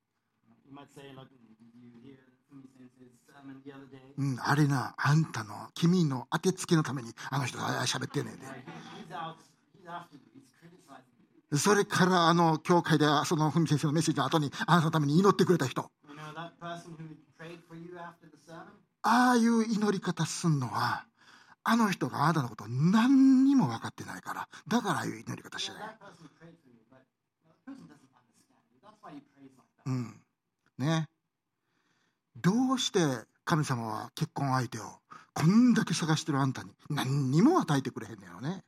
[4.16, 8.36] うん、あれな、あんたの、君の当てつけのために、あの人が喋ってねえ
[11.52, 11.58] で。
[11.58, 15.90] それから、あの、教会で、そのふみ先生のメッセージの後に、あんたのために祈ってくれた人。
[19.02, 21.04] ああいう祈り方すんのは。
[21.64, 25.96] あの人があなたのこと何にも分かってないから、だからああいう祈り方してない。
[29.86, 30.20] うん。
[30.78, 31.08] ね。
[32.36, 33.00] どうして
[33.44, 34.82] 神様は結婚相手を
[35.32, 38.62] こんだけ探してるあんたに何にも与えてくれへんのやろね。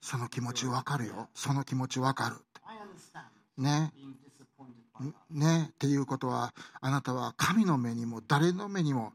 [0.00, 1.28] その気持ちわかるよ。
[1.34, 2.36] その気持ちわかる。
[3.56, 3.92] ね。
[5.30, 9.12] ね、っていうことはあなたは神の目にも誰の目にも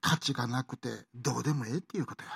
[0.00, 2.30] 価値がなくてどうでもええっていうことや。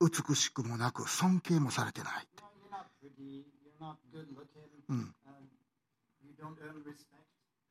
[0.00, 2.28] 美しくもなく尊敬もされてない。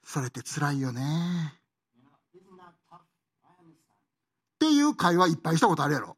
[0.04, 1.02] それってつらいよね。
[4.56, 6.18] っていう会話いっぱいしたことあるやろ。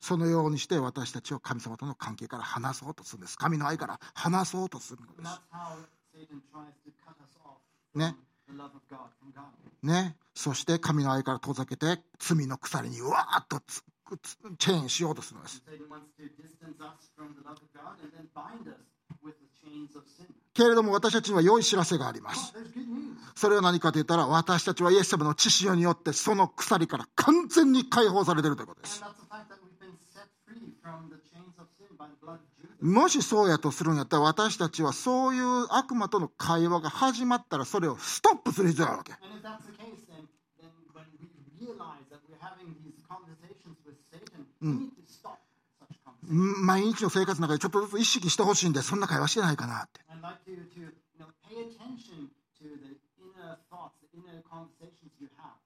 [0.00, 3.38] そのようにして私たちを神様との関係から離そうとするんです。
[3.38, 5.40] 神の愛から離そうとするんです。
[7.94, 8.14] ね。
[9.82, 10.16] ね。
[10.34, 13.60] そして神の愛から遠ざけて罪の鎖にわーっと
[14.58, 15.62] チェーンしようとするんです。
[20.52, 22.52] けれども私たちには良い知らせがあります。
[23.34, 29.02] それは何かといったら私たちはイエス様の血潮によってその鎖から完全に解放されているということです。
[32.80, 39.14] もしそうやとするんやったら私たちはそういう悪魔との会話が始まったらそれをストップする必要があるわけ。
[46.26, 50.00] 毎日の生活の中でちょっとずつ意識してほしいんでそんな会話してないかなって。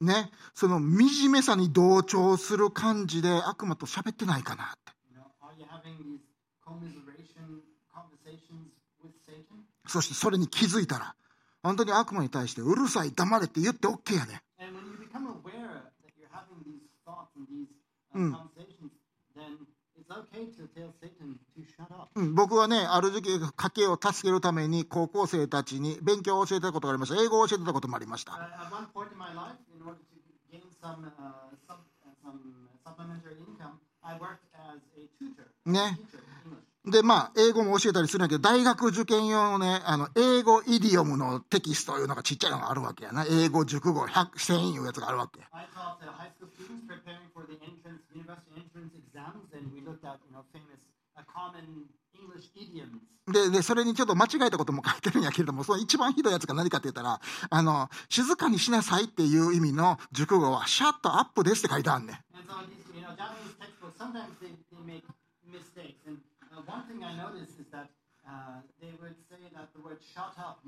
[0.01, 4.93] ね、その惨めさに同調する感じで悪魔と喋ってないかなって。
[9.87, 11.17] そしてそれに気づいたら、
[11.63, 14.43] 本当に悪魔に対してうるさい、黙れって言って OK やね。
[18.23, 18.37] ん、
[22.35, 27.23] 僕はね、ある時期、家計を助けるために高校生たちに勉強を教えたことがありました。
[27.23, 28.33] 英語を教えてたこともありまし Uh, た。
[28.33, 28.39] uh, uh,
[35.67, 36.19] English.
[36.91, 43.27] で、まあ、英語も教えたりするんだけど、大学受験用のね、あの、英語イディオムのテキストいうのがちっちゃいのがあるわけやな。
[43.29, 45.41] 英語熟語100、1000いうやつがあるわけ。
[53.51, 62.17] で,それにちょっと間違えたことも書いてるんやけれども、その一番ひどいやつが何かって言ったら、あの静かにしなさいっていう意味の熟語は、 shut up ですって書いてあんねん。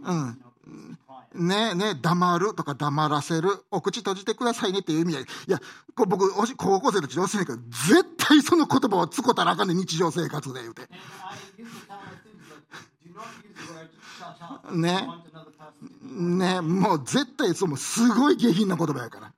[0.03, 3.51] うん、ねえね黙るとか黙らせる。
[3.71, 5.25] お口閉じてくださいねっていう意味でい。
[5.49, 5.61] や
[5.97, 7.59] 僕高校生たち教えてけど
[7.89, 10.83] 絶対その言葉を使ったらあかんで日常生活で言うて。
[14.73, 15.09] ね。
[16.03, 19.33] ねもう絶対そのすごい下品な言葉やから。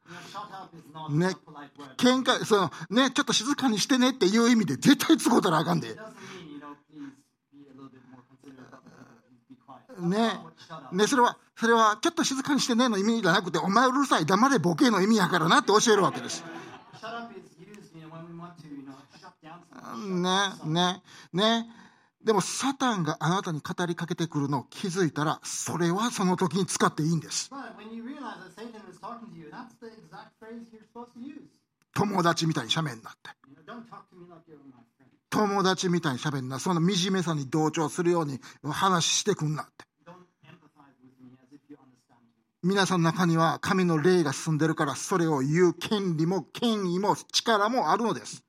[1.11, 1.35] ね。
[1.97, 5.97] 喧嘩そのねちょっと静かにしてねっていう意味で絶対使ったらあかんで、
[10.01, 16.45] ね、それは、それは、ちょっと静かにしてねの意味じゃなくて、お前うるさい、黙れ、ボケの意味やからなって教えるわけです。
[21.33, 21.67] ね、
[22.25, 27.51] でも、サタンがあなたに語りかけてくるのを気づいたら、それはその時に使っていいんです。
[31.95, 33.31] 友達みたいに斜面になって。
[35.33, 36.59] 友達みたいにしゃべんな。
[36.59, 39.87] そんな惨めさに同調するように話してくんなって。
[42.63, 48.45] 皆さんの中には神の霊が進んでるから、それを言う権利も権威も力もあるのです。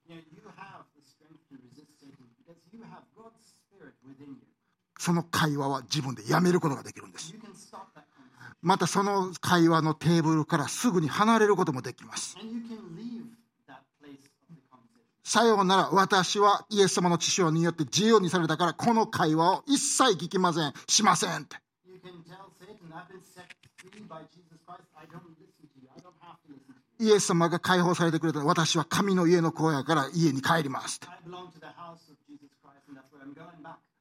[4.99, 7.33] その会話は自分でやめることができるんです。
[8.61, 12.37] またその会話のテーブルからすぐに離れることもできます。
[15.33, 21.47] さようなら、私はイエス様の父親によって自由にされたから、この会話を一切聞きません、しません。
[26.99, 31.01] イエス様が解放されてくれたら私は神の家の子やから家に帰ります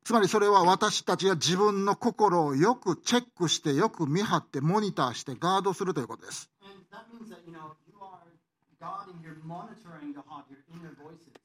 [0.04, 6.50] つまりそれは私たちが自分の心をよくチェックしてよく見張ってモニターしてガードするということです。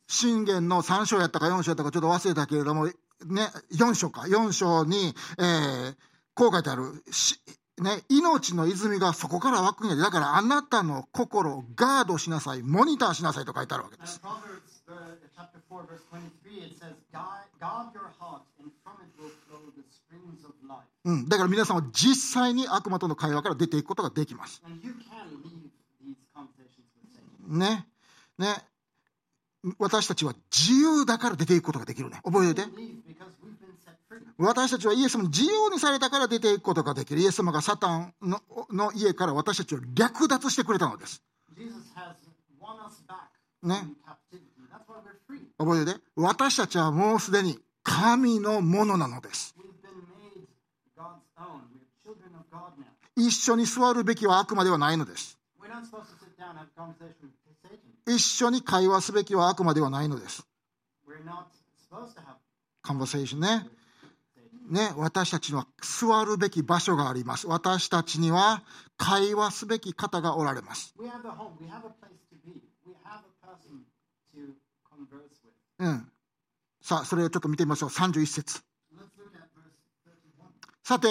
[0.08, 2.94] 信玄の3章やったか4章やったかちょっと忘れたけれども、ね、
[3.74, 5.96] 4章か、4章に、えー
[6.38, 7.04] こう書いてある。
[7.10, 7.42] し
[7.82, 10.02] ね、命の泉がそこから湧くんやで。
[10.02, 14.22] だからあなたの心をガードしなさい、モニターしなさいと書いてあるわけです。
[14.24, 19.30] Proverbs uh, chapter 4, verse 23, it says, guard, guard your heart, and from it will
[19.50, 20.86] flow the springs of life.
[21.06, 21.30] うん。
[21.30, 24.62] だから皆さんは実際に悪魔との会話から出ていくことができます。
[24.66, 25.70] And you can leave
[26.02, 27.37] these conversations with Satan.
[27.48, 27.88] ね。
[28.38, 28.64] ね。
[29.80, 32.22] 私たちは自由だから出ていくことができるね。
[32.24, 33.08] 覚えておいて。
[34.38, 37.22] 私たちはイエス様に自由にされたから出ていくことができる。
[37.22, 41.24] イエス様がサタンのの家から私たちを略奪してくれたのです。
[45.28, 45.40] Free.
[45.58, 46.00] 覚えてて。
[46.16, 49.56] 私たちはもうすでに神のものなのです。
[53.16, 55.38] 一緒に座るべきは悪魔ではないのです。
[58.08, 60.48] 一緒に会話すべきはあくまではないのです。
[62.82, 63.68] カンバセーね。
[64.98, 67.48] 私たちには座るべき場所があります。
[67.48, 68.64] 私たちには
[68.98, 70.94] 会話すべき方がおられます。
[75.80, 76.12] うん、
[76.82, 77.90] さあ、それをちょっと見てみましょう。
[77.90, 78.64] 31節。
[80.84, 81.08] さて、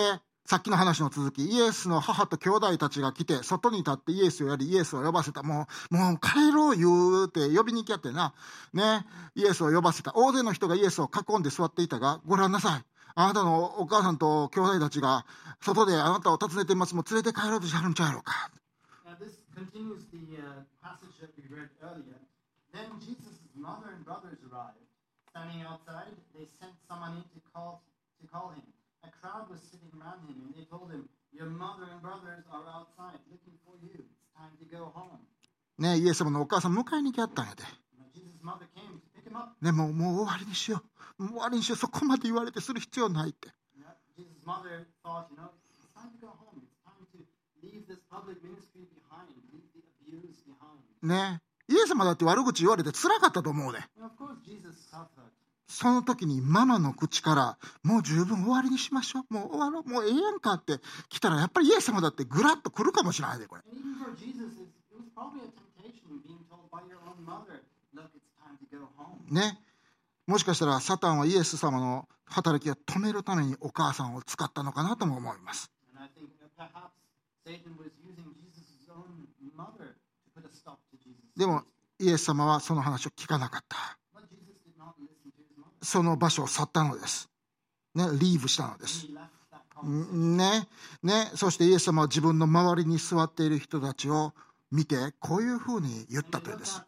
[0.47, 5.43] さっきの話の続き、イエスの母と兄弟たちが来て、外に立ってイエスをやり、イエスを呼ばせた。
[5.43, 8.33] もう、もう帰ろう言うて呼びに行きやってな。
[8.73, 9.05] ね。
[9.35, 10.13] イエスを呼ばせた。
[10.15, 12.85] 大勢の人がイエスを囲んで座っていたが、ご覧なさい。
[13.17, 15.27] あなたのお母さんと兄弟たちが、
[15.61, 16.95] 外であなたを訪ねています。
[16.95, 18.51] もう連れて帰ろうとしはるんちゃうやろうか。
[29.07, 33.23] A crowd was sitting around him, and they told him, Your mother and brothers are outside
[33.31, 34.03] looking for you.
[34.03, 35.23] It's time to go home.
[35.79, 37.63] ね、イエス様のお母さん迎えに来やったんやで。
[39.61, 40.83] ね、もう、もう終わりにしよ
[41.19, 41.23] う。
[41.23, 41.79] もう終わりにしよう。
[41.79, 43.51] そこまで言われてする必要ないって。
[51.03, 51.43] ね。
[51.69, 53.89] イエス様だって悪口言われて辛かったと思うね。
[55.69, 59.35] その時にママの口から、もう十分終わりにしましょう。
[59.35, 59.89] もう終わろう。
[59.89, 63.63] もうええやんかって来たら、やっぱりイエス様だってぐらっと来るかもしれないで、これ。
[69.29, 69.59] ね。
[70.27, 75.71] もしかしたら、サタンはイエス様の働きを止めるためにお母さんを使ったのかなとも思います。
[81.37, 81.65] でも、
[81.99, 83.99] イエス様はその話を聞かなかった。
[85.83, 87.29] その場所を去ったのです。
[87.95, 89.07] ね、リーブしたのです。
[90.13, 90.69] ね、
[91.03, 94.33] ね、そしてイエス様は自分の周りに座っている人たちを
[94.71, 96.83] 見て、こういうふうに言ったというんです。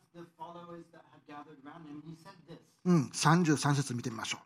[2.84, 4.40] うん、33節見てみましょう。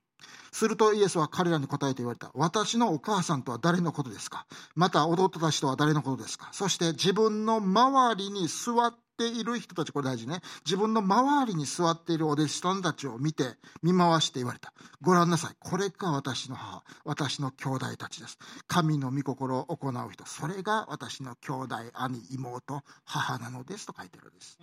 [0.55, 2.31] するとイエスは彼らに答えて言われた。
[2.35, 4.47] 私のお母さんとは誰のことですか？
[4.75, 6.49] また弟たちとは誰のことですか？
[6.53, 10.41] そして自分の周りに座っている人たち、これ大事ね。
[10.65, 14.73] 自分の周りに座っているお弟子さんたちを見て、見回して言われた。
[15.01, 15.57] ご覧なさい。
[15.59, 18.39] これが私の母、私の兄弟たちです。
[18.67, 24.59] 神の御心を行う人、それが私の兄弟、兄、妹、母なのですと書いてるんです。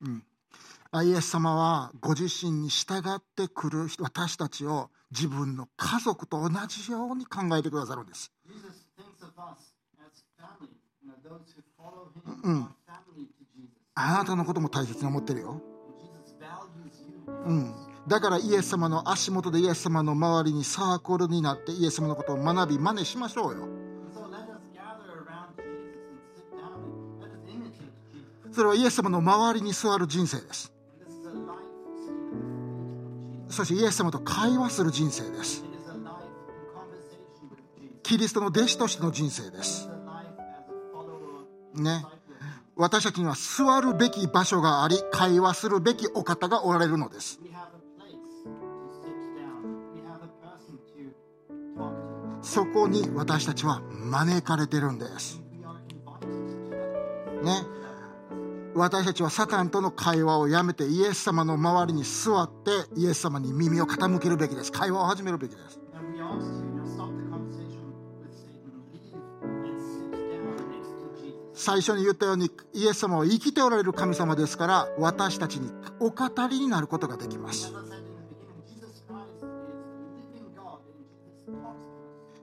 [0.00, 8.32] うん、イエス様はご自身に従ってくる人私たちを自分の家族と同じように考えてくださるんです。
[12.42, 12.68] うん、
[13.94, 15.60] あなたのことも大切に思ってるよ、
[17.46, 17.74] うん。
[18.06, 23.83] だからイエス様の足元でイエス様の周りにサークルになってイエス様のことを学び、真似しましょうよ。
[28.54, 30.72] それはイエス様の周りに座る人生です。
[33.48, 35.64] そしてイエス様と会話する人生です。
[38.04, 39.88] キリストの弟子としての人生です。
[41.74, 42.06] ね。
[42.76, 47.40] 私たちには座るべき場所があり、会話するべきお方がおられるのです。
[52.42, 55.40] そこに私たちは招かれてるんです。
[57.42, 57.83] ね。
[58.74, 64.72] 私たちはサタンとの会話をやめてイエス様の周りに座ってイエス様に耳を傾けるべきです。
[64.72, 65.80] 会話を始めるべきです。
[71.56, 75.70] 最初に言ったようにイエス様は生きておられる神様ですから私たちに
[76.00, 77.72] お語りになることができます。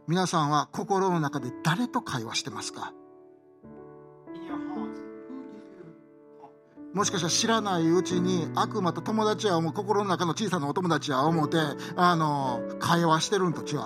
[0.08, 2.94] 皆さんは心の中で誰と会話してますか？
[6.94, 11.58] もしかしたら知らないうちに悪魔と友達は思う心の中の小さなお友達は思うて
[11.96, 13.80] あの会話してるんと違う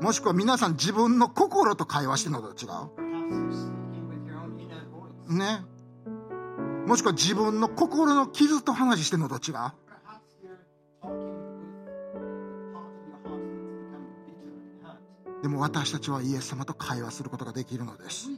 [0.00, 3.04] もしくは皆さん自分の心と会話してるのと違う
[5.34, 5.64] ね。
[6.86, 9.54] もしくは自分の心の傷と話してるのと違う
[15.42, 18.30] でも私たちはイエス様と会話することができるのです。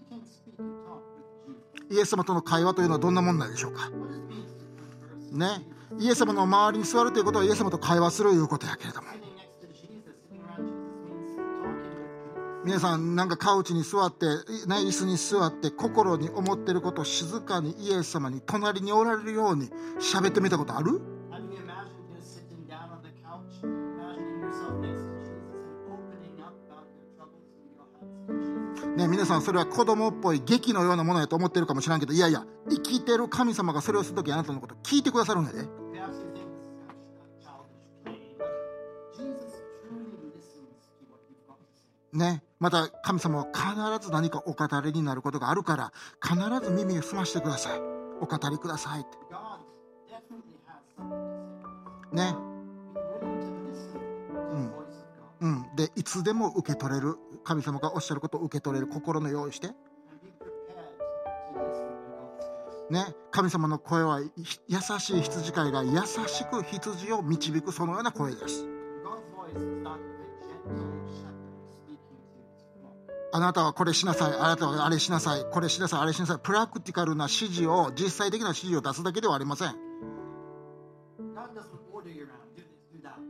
[1.90, 3.90] イエス様との会話というのはどんなもんなんでしょうか？
[5.32, 5.62] ね。
[5.98, 9.08] イエス様の周りに座るということはイエス様と会話するということやけれども。
[12.64, 14.32] 皆さんなんかカウチに座って、ね、
[14.78, 19.70] 椅子に座って心に思ってることを静かにイエス様に隣におられるように
[20.00, 21.00] 喋ってみたことある？
[28.96, 35.68] ね、皆さんそれは子供っぽい劇のようなものやと思ってるかもしれんけどいやいや生きてる神様がそれをする時あなたのこと聞いてくださるんやで。
[42.12, 45.92] ね、また神様は必ず何かお語りになることがあるから
[46.22, 47.80] 必ず耳を澄ましてください。
[48.22, 49.18] お語りくださいって。
[52.16, 52.34] ね。
[55.40, 57.18] うん、うん、でいつでも受け取れる。
[57.46, 59.68] 神様がおっしゃることを受け取れる心の用意して。
[62.90, 68.66] ね、神様の声は優しい羊飼いが優しく羊を導くそのような声です。
[73.32, 76.38] あなたはこれしなさいあなたはあれしなさいこれしなさいあれしなさい。
[76.42, 79.76] プラクティカルな指示を実際的な指示を出すだけではありません。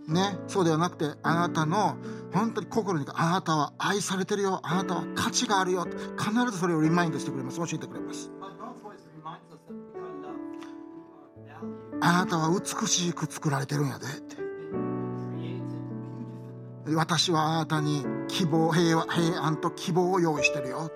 [0.07, 1.97] ね、そうではなくてあなたの
[2.33, 4.61] 本当に心にあなたは愛されてるよ。
[4.63, 5.87] あなたは価値があるよ。
[6.17, 7.59] 必ずそれをリマインドしてくれます。
[7.59, 8.31] 教えてくれます。
[12.01, 14.07] あなたは美しく作られてるんやで。
[14.07, 14.37] って
[16.95, 20.89] 私はあなたに希望平和平安と希望を用意してるよ.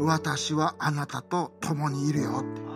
[0.00, 2.40] 私はあなたと共にいるよ。
[2.40, 2.73] って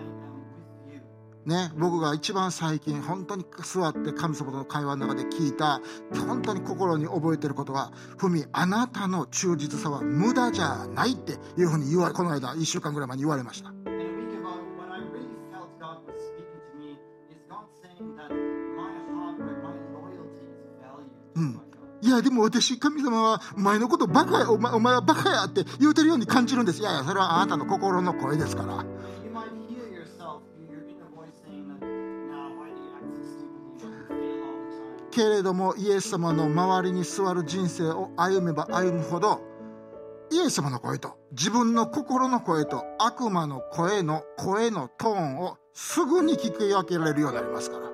[1.48, 5.80] ね、僕が一番最近本当に座って神様との会話の中で聞いた
[6.26, 13.70] 本当に心に覚えてることは「ふみあなたの忠実さは無駄じゃない」っていうふうに言われこの間1週間ぐらい前に言われました。
[13.70, 13.84] By
[21.40, 21.68] God.
[22.00, 26.80] いやでも私神様はお前のことバカやお前お前はバカやって言うてるように感じるんです。
[26.80, 28.84] いやいやそれはあなたの心の声ですから
[35.18, 39.40] けれどもイエス様の周りに座る人生を歩めば歩むほど
[40.30, 47.88] イエス様の声と自分の心の声と悪魔の声の声のトーンをすぐに聞き分けられるようになりますから.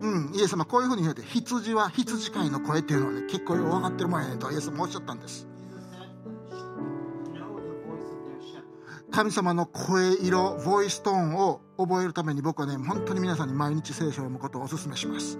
[0.00, 5.48] うん、イエス様こういうふうに言うて羊は羊飼いの声っていうのはね結構よく分かってるもんやねんとイエス様おっしゃったんです
[9.10, 15.38] 神様の声色ボイストーンを覚えるために僕はね本当に皆さんに毎日聖書を読むことをお勧めします.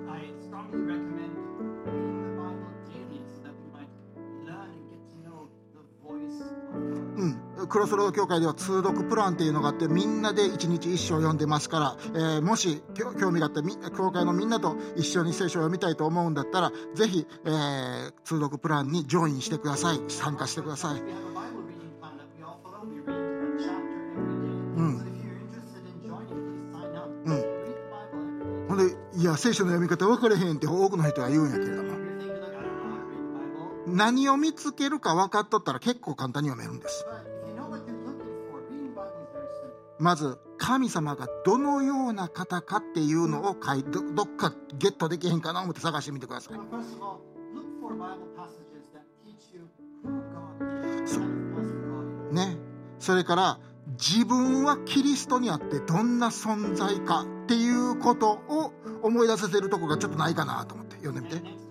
[7.19, 12.81] うん、クロスロード教会では通読プランっていうのがあってみんなで一日一章読んでますから、えーもし
[13.21, 20.01] 興味があってみ教会のみんなと一緒に聖書を読みたいと思うんだったらぜひ、えー通読プランにジョインしてください。
[20.09, 21.03] 参加してください
[29.19, 31.91] いや聖書の読み方分かれへんって多くの人は言うんやけれども。
[33.89, 37.05] 何を見つけるか分かっとったら結構簡単に読めるんです。
[39.99, 43.57] まず神様がどのような方かっていうのを
[43.91, 46.55] ど,どっかゲットできへんかなと思って探してみてください。
[51.07, 51.25] そう。
[52.33, 52.57] ね。
[53.01, 53.59] それから
[53.99, 58.73] 自分はキリストにあってどんな存在かっていうことを
[59.03, 61.69] 思い出させるとこがちょっとないかなと思って読んでみて。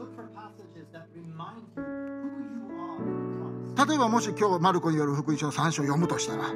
[3.87, 6.49] 例えばもし今日マルコによる福音書3章読むとしたら、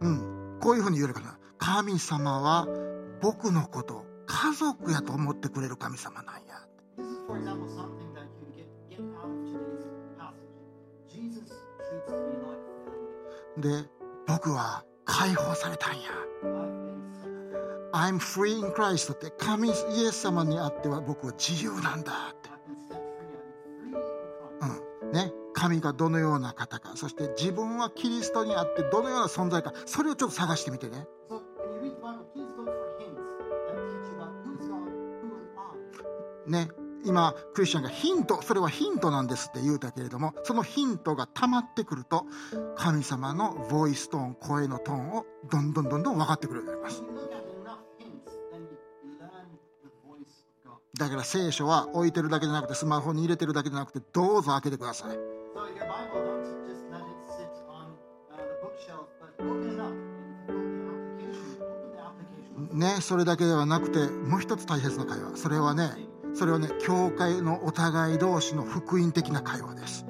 [0.00, 1.38] うん、こういうふうに言えるかな。
[1.58, 2.66] 神様は
[3.22, 6.66] 僕のこと家族やと思ってくれる神様なんや。
[13.58, 13.84] で
[14.26, 16.10] 僕は解放されたんや。
[17.92, 22.50] I'm free in Christ って神イエス様にあっては僕は自由なんだって、
[25.04, 25.12] うん。
[25.12, 26.92] ね、神がどのような方か。
[26.96, 29.72] そして自分はキリストにあってどのような存在か。
[29.86, 31.06] それをちょっと探してみてね、
[36.46, 36.68] ね。
[37.06, 42.26] 今クリスチャンがヒントそれはヒントなんですって言うたけれどもそのヒントが溜まってくると
[42.76, 47.02] 神様のボイストーン声のトーンをどんどんどんどん分かってくるようになります。
[50.98, 55.18] だから聖書は置いてるだけじゃなくてスマホに入れてるだけじゃなくてどうぞ開けてください。
[62.72, 65.36] ね、それだけではなくてもう一つ大切な会話。
[65.36, 66.05] それはね
[66.36, 70.04] それはね教会のお互い同士の福音的な会話です。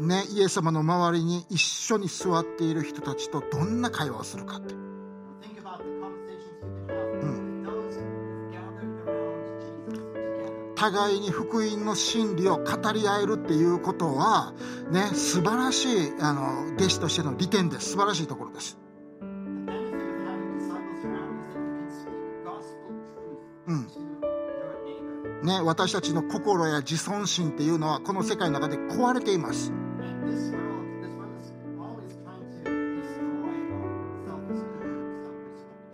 [0.00, 7.66] ねイエス様の周りに一緒に座っている人たちとどんな会話をするかって、うん、
[10.74, 14.52] 互いに福音の真理を語り合えるっていうことは
[14.90, 17.90] ね素晴らしいあの弟子としての利点です。
[17.90, 18.78] 素晴らしいところです。
[25.46, 29.72] ね私たちの心や自尊心っていうのはこの世界の中で壊れています。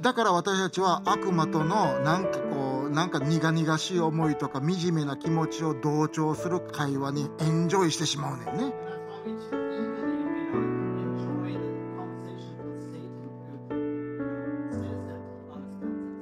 [0.00, 8.74] だから私たちは悪魔とのなんかこうなんか苦々しい思いとか惨めな気持ちを同調する会話にエンジョイしてしまうねんね。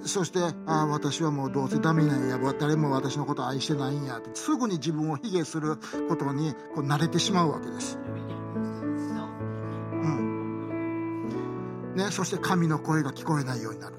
[0.03, 5.76] そして「ああ私はもうどうせダメなんや誰も私のことを愛してないんや」ってすぐに自分を卑下する
[6.09, 13.96] ことにこう慣れてしまうわけです、the self-pitying ね、そして神の声が聞こえないようになる.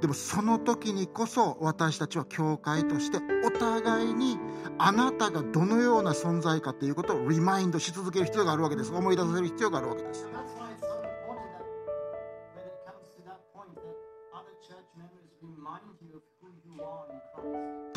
[0.00, 4.38] でもその時にこそ私たちは教会としてお互いに
[4.78, 8.92] あなたがどのような存在かということをリマインドし続ける必要があるわけです。
[8.94, 10.26] 思い出させる必要があるわけです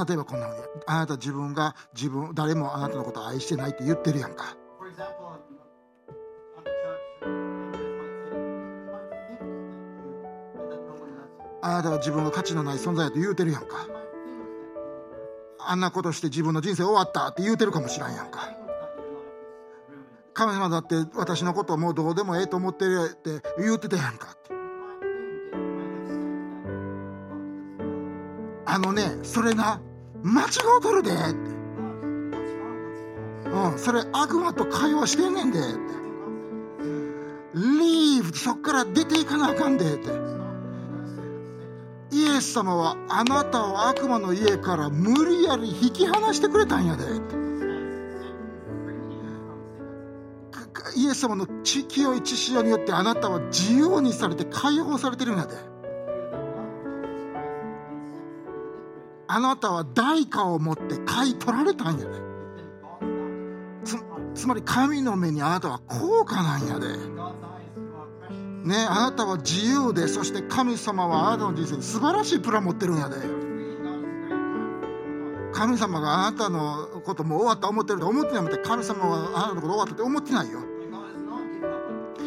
[0.07, 4.57] 例えばこんなふうにあなた自分が自分誰もあなたのことを愛してないって言ってるやんか。
[11.65, 13.87] あなたは自分が価値のない存在やと言うてるやんか
[15.59, 18.53] あんなことして自分の人生終わったって言うてるかもしらんやんか
[20.33, 24.35] 神様だって私のことはもうどうでもええと思ってるって言うてたやんか
[28.73, 29.79] あのねそれな
[30.23, 30.45] 間違
[30.79, 31.19] うとるでって。
[33.51, 35.67] うん、それ悪魔と会話してんねんでって。
[35.69, 35.75] It's
[37.53, 38.23] in concept.
[38.23, 40.09] Leave そっから出ていかなあかんでって。
[42.15, 47.35] イエス様はあなたを悪魔の家から無理やり引き離してくれたんやでって。
[50.95, 55.73] イエス様の血清い血潮によってあなたは自由にされて解放されてるんやで。
[59.35, 62.11] あなたは代価を持って買い取られたんやで。
[63.83, 63.97] つ
[64.35, 66.87] つまり神の目にあなたは高価なんやで。
[68.63, 73.15] ねあなたは自由でそして神様はあなたの人生に素晴らしいプラン持ってるんやで。
[75.51, 80.59] 神様があなたのことも終わった思ってると思ってないもんって神様はあなたのこと終わったって思ってないよ。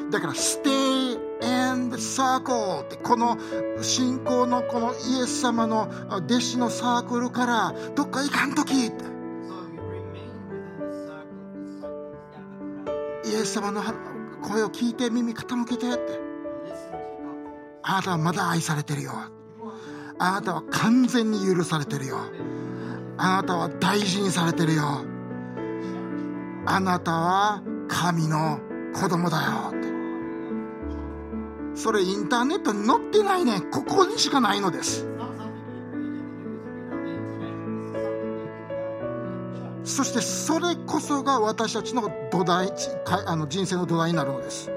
[0.07, 0.95] And God has not given
[1.97, 2.53] でサーク
[2.84, 3.36] ってこの
[3.82, 8.92] 信仰のこのイエス様の弟子のサークルからどっか行かんときイ
[13.34, 13.82] エス様の
[14.42, 16.20] 声を聞いて耳傾けてって。
[17.82, 19.12] あなたはまだ愛されてるよ。
[20.18, 22.18] あなたは完全に許されてるよ。
[23.16, 25.05] あなたは大事にされてるよ。
[26.66, 28.61] あなたは神の
[28.94, 29.95] 子供だよって。
[31.77, 33.61] それインターネットに載ってないね。
[33.70, 35.07] ここにしかないのです。
[39.85, 42.72] そしてそれこそが私たちの土台
[43.27, 44.70] あの人生の土台になるのです。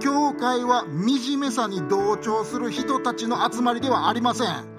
[0.00, 4.73] 教会は惨めさに同調する人たちの集まりではありません。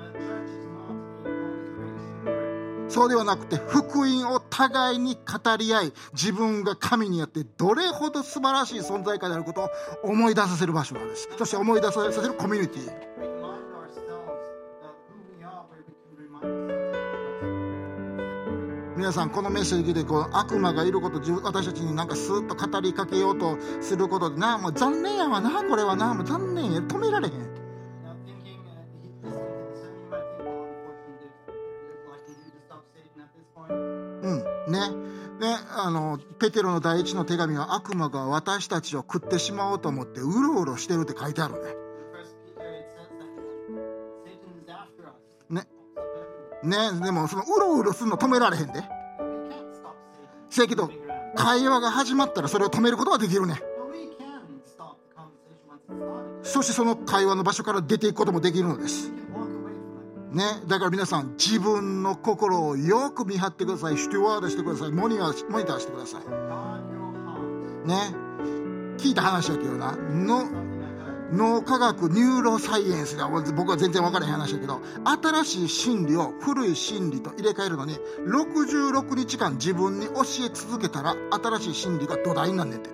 [2.95, 9.69] そうではなくて福音を互いに語り合い自分が神によってどれほど素晴らしい存在かであることを
[10.03, 11.27] 思い出させる場所なんです。
[11.37, 13.15] そして思い出させるコミュニティ。
[18.95, 27.54] 皆さんこのメッセージ聞いてこう悪魔がいること自分私たちになんかスーッと語りかけようとすることでなもう残念やわなこれはなもう残念や止められへん。
[34.67, 34.79] ね。
[35.39, 41.55] ね、あの、ペテロの第1の手紙は悪魔が私たちを食ってしまおうと思ってうろうろしてるって書いてある
[45.49, 45.67] ね。
[46.63, 46.89] ね。
[46.91, 48.83] ね、でもそのうろうろするの止められへんで。
[50.49, 50.89] せやけど、
[51.35, 53.61] 会話が始まったらそれを止めることはできるね。
[56.43, 59.11] そしてその会話の場所から出ていくこともできるのです。
[60.31, 63.97] ね、だから皆さん自分の心をよく見張ってください。
[63.97, 64.91] ステュワードしてください。
[64.91, 67.87] モニターモニターしてください。
[67.87, 67.95] ね。
[68.97, 69.95] 聞いた話だけどな。
[69.95, 70.49] の
[71.31, 73.23] 脳科学ニューロサイエンスで
[73.53, 74.81] 僕は全然分からへん話だけど。
[75.03, 77.97] 新しい真理を古い真理と入れ替えるのに
[78.27, 82.89] 66日間自分に教え続けたら新しい真理が土台になんねんて。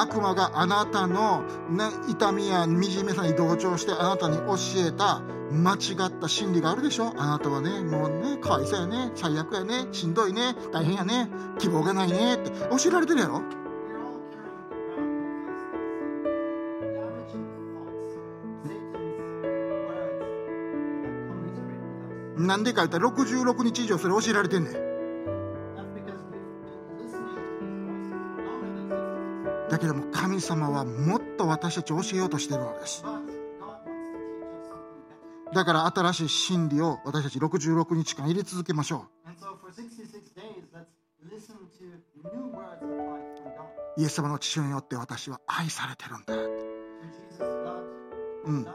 [0.00, 4.54] 悪魔があなたの、ね、痛みや惨めさに同調してあなたに教
[4.86, 7.12] えた間違った真理があるでしょ。
[7.16, 11.28] あなたはねもうねかわいそうやね最悪やねしんどいね大変やね
[11.58, 13.42] 希望がないねって教えられてるやろ。
[22.36, 24.93] なんでか言ったら66日以上それ教えられてんねん
[30.34, 33.04] 神様はもっと私たちを教えようとしてるのです。
[35.52, 39.30] だから新しい真理を私たち66日間入れ続けましょう。
[43.96, 46.34] イエス様の父によって私は愛されてるんだ、
[48.44, 48.66] うん。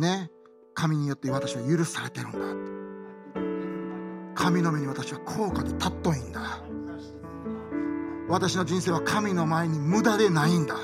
[0.00, 0.30] ね、
[0.72, 2.38] 神によって私は許されてるんだ。
[4.36, 5.64] 神の目に私は高価っ
[6.00, 6.60] といんだ。
[8.28, 10.74] 私の人生は神の前に無駄でないんだ。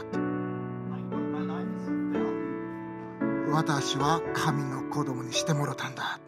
[3.51, 6.21] 私は神の子供にしてもらったんだ。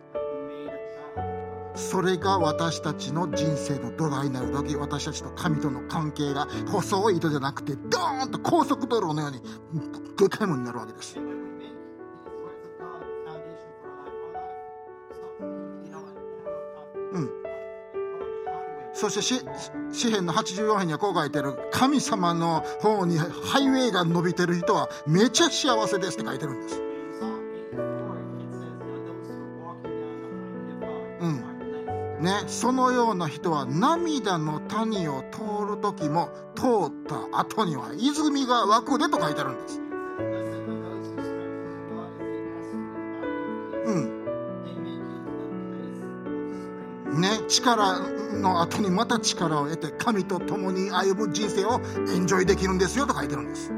[1.75, 9.41] それが私たちの人生の土台になる時私たちと神との関係が細い糸じゃなくてドーンと高速道路のように
[10.17, 11.19] でかいものになるわけです。
[17.15, 17.43] And when
[18.95, 19.40] そして詩,
[19.92, 26.84] 詩編の84編にはこう書いてる「神様の方にハイウェイが伸びてる人はめちゃ幸せです」って書いてるんです。
[32.24, 35.40] ね、そのような人は涙の谷を通
[35.74, 39.78] る時も通った後には泉が湧くでと書いてあるんです、
[47.20, 48.14] ね、力
[48.45, 51.80] の後にまた力を得て神と共に歩む人生を
[52.14, 53.72] エンジョイできるんですよと書いてるんです。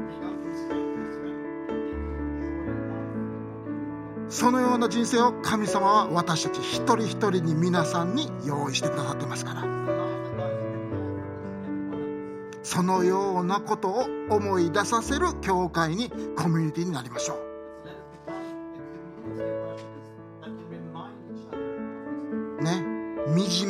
[4.29, 9.63] そのような人生を神様は私たち一人一人に皆さんに用意してくださってますから。
[12.61, 17.46] そのようなことを思い出させる教会にコミュニティになりましょう。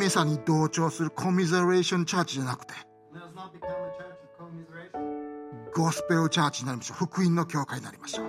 [0.07, 2.73] ネさに同調するコミゼレーションチャーチじゃなくて
[5.75, 6.99] ゴスペルチャーチになりましょう。
[7.05, 8.27] 福音の教会になりましょう。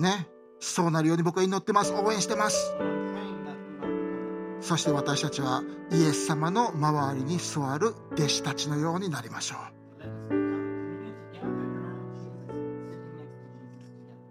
[0.00, 0.26] ね。
[0.60, 1.92] そうなるように僕は祈ってます。
[1.92, 2.74] 応援してます。
[4.60, 5.62] そして私たちは
[5.92, 9.58] イエス様の周りに座る弟子たちのようになりましょう。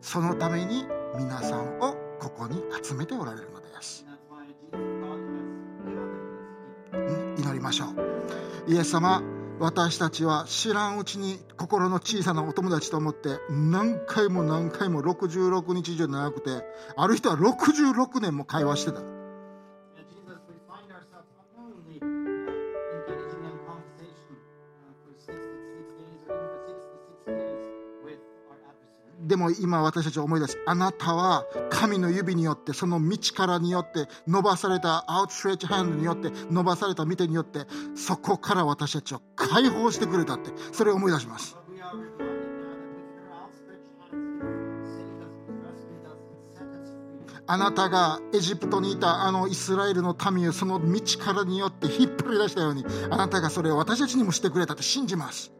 [0.01, 0.87] そのために
[1.17, 4.06] 皆さんをここに集めておられるのです。
[7.67, 7.85] ましょ
[8.67, 8.71] う。
[8.71, 9.21] イエス様
[9.59, 16.63] 私たちは知らんうちに心の小さなお友達と思って何回も何回も66日以上長くて
[16.95, 19.16] ある人は66年も会話してた。
[29.27, 30.57] でも今私たちは思い出す。
[30.65, 37.65] あなたは神の指によってその道からによって伸ばされたアウトストレッチハンドによって伸ばされた見てによって
[37.95, 41.57] そこから私たちを解放してくれたってそれを思い出します。
[47.49, 55.51] あなたがエジプトにいたあのイスラエルの民をその道からによって引っ張り出したようにあなたがそれを私たちにもしてくれたって信じます。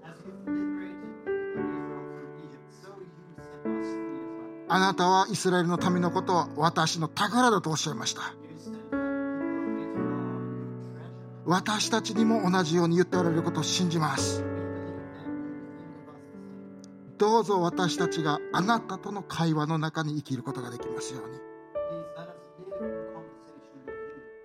[4.69, 8.21] あなたはイスラエルの民のことを私の宝だとおっしゃいました。
[11.45, 14.43] 私たちにも同じように言っておられることを信じます。
[17.17, 21.37] どうぞ私たちがあなたとの会話の中に生きることができますように。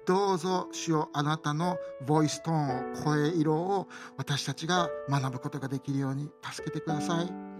[0.06, 7.51] どうぞ主よあなたのボイストーンを声色を私たちが学ぶことができるように助けてください。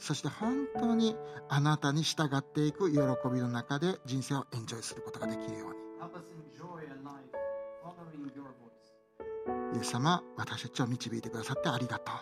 [0.00, 1.14] そして本当に
[1.48, 2.98] あなたに従っていく喜
[3.32, 5.74] びの中で人生をエンジョイすることができるよう.
[9.72, 9.76] に。
[9.76, 12.12] イエス様私たちを導いてくださってありがと.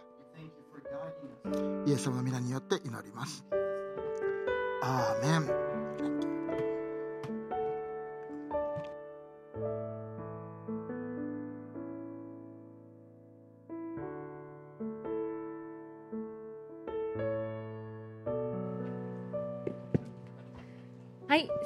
[1.85, 1.89] う。
[1.89, 3.45] イエス様の皆によって祈ります。
[4.83, 5.78] アーメン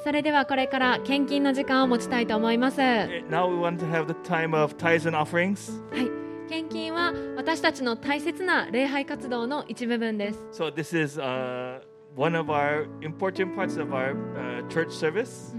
[0.05, 2.81] それではこれから献金の時間を持ちたいと思います。
[2.81, 5.71] は Eh, Now we want to have the time of tithes and offerings.
[5.97, 10.39] い、献金は私たちの大切な礼拝活動の一部分です。
[10.53, 11.81] So this is uh,
[12.17, 15.55] one of our important parts of our uh, church service.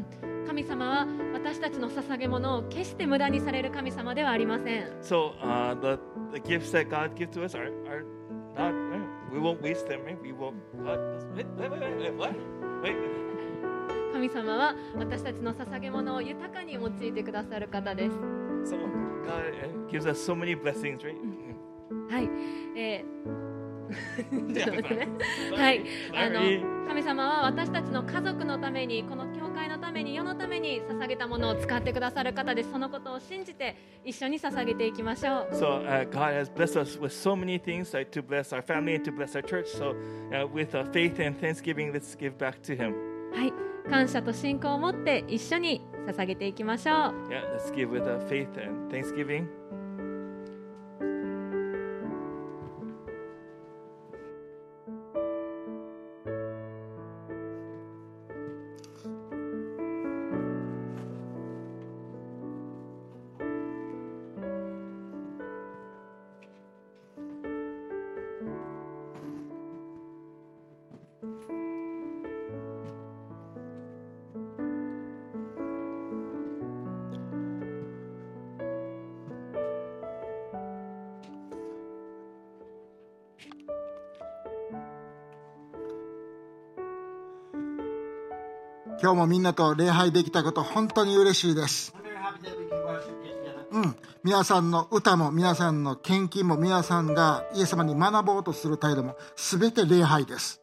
[0.46, 4.88] 神様は私たちの捧げ物を決して無駄にされる神様ではありません。
[5.02, 6.00] So uh, the,
[6.34, 8.04] the gifts that God gives to us are, are
[8.56, 8.74] not.
[8.94, 9.00] eh,
[9.32, 10.02] we won't waste them.
[10.06, 10.16] eh?
[10.22, 10.56] We won't.
[10.84, 12.34] Wait, wait, wait, wait, wait, what?
[12.84, 13.23] Wait.
[14.14, 18.16] 神様は私たちの捧げ物を豊かに用いてくださる方です。
[18.64, 18.78] So
[19.26, 21.16] God eh, gives us so many blessings, right?
[21.20, 22.10] Mm.
[22.10, 22.30] はい、
[22.78, 23.54] えー.
[25.58, 25.84] はい、
[26.14, 26.40] あの.
[26.88, 38.96] 神様は私たちの家族のためにこの教会のために世のために捧げたものを使ってくださる方ですそのことを信じて一緒に捧げていきましょう So uh, God has blessed us with so many things like to bless our family
[38.96, 39.68] and to bless our church.
[39.70, 39.96] So
[40.32, 42.94] uh, with uh, faith and thanksgiving, let's give back to Him.
[43.34, 47.30] はい感謝と信仰を持って一緒に捧げていきましょう。
[89.04, 91.94] 今日もみんなと礼拝できたこと本当に嬉しいです、
[93.70, 100.62] うん、皆さんの歌も皆さんの献金も皆さんがイエス様に学ぼうとする態度も全て礼拝です。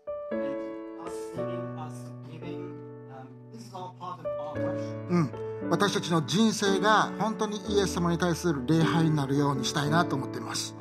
[5.10, 5.30] うん。
[5.68, 10.74] 私たちの人生が本当にイエス様に対する礼拝になるようにしたいなと思っています。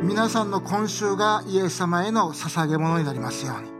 [0.00, 3.79] 皆さんの今週がイエス様への捧げものになりますように。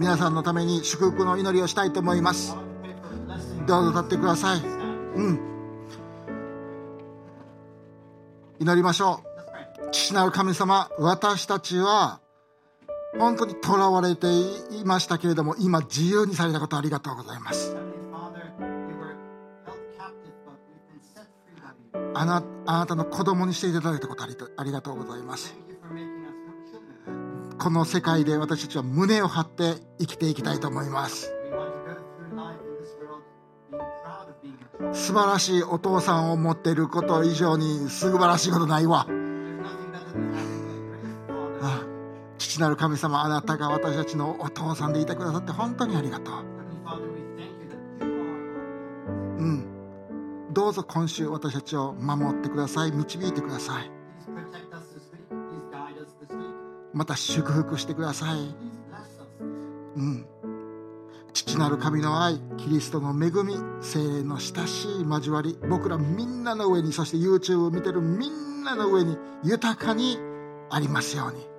[0.00, 2.56] 皆さんのために祝福の祈りをしたいと思います。
[3.66, 4.60] どうぞ立ってください。
[4.60, 5.40] うん。
[8.58, 9.90] 祈りましょう。
[9.92, 12.20] 父なる神様、私たちは
[13.18, 14.26] 本当に囚われて
[14.74, 17.76] いましたけれども、今自由にされたことありがとうございます。
[22.14, 25.54] あなあなたの子供にしていただいたことありありがとうございます。
[27.60, 31.30] この世界で私たちは胸を張って生きていきたいと思います。
[34.92, 39.06] 素晴らしいお父さんを持ってること以上に素晴らしいことないわ。
[42.38, 46.34] 父なる神様あなたが私たちのお父さんでいてくださって本当にありがとう。
[49.38, 49.66] うん。
[50.50, 52.92] どうぞ今週私たちを守ってください。
[52.92, 53.99] 導いてください。
[57.00, 58.54] また祝福してください。
[59.96, 60.26] うん。
[61.32, 70.18] 父なる神の愛、キリストの恵み、精霊の親しい交わり、僕らみんなの上に、そして YouTube を見てるみんなの上に豊かに
[70.68, 71.49] ありますように。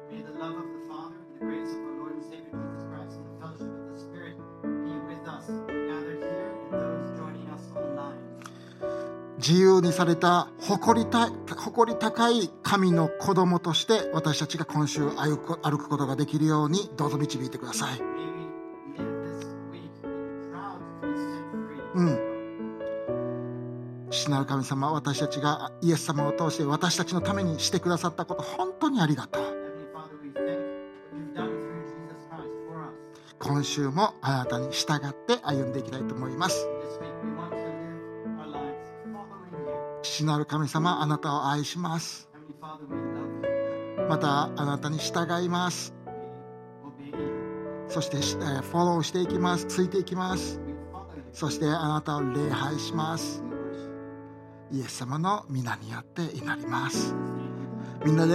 [9.42, 18.00] 自由にされた誇りた誇り高い神の子供として私たちが今週歩く歩くことができるようにどうぞ導いてください。
[21.96, 22.20] うん。
[24.12, 29.44] 父なる神様、私たちがイエス様を通して私たちのためにしてくださったこと、本当にありがとう。
[33.40, 36.71] 今週もあなたに従って歩んでいきたいと思います。
[40.22, 42.30] 父なる神様、あなたを愛します。
[44.08, 45.94] またあなたに従います。
[47.88, 49.66] そして、えフォローしていきます。
[49.66, 50.62] ついていきます。
[51.34, 53.44] そしてあなたを礼拝します。
[54.72, 57.16] イエス様の皆によって祈ります。
[58.06, 58.34] みんなで、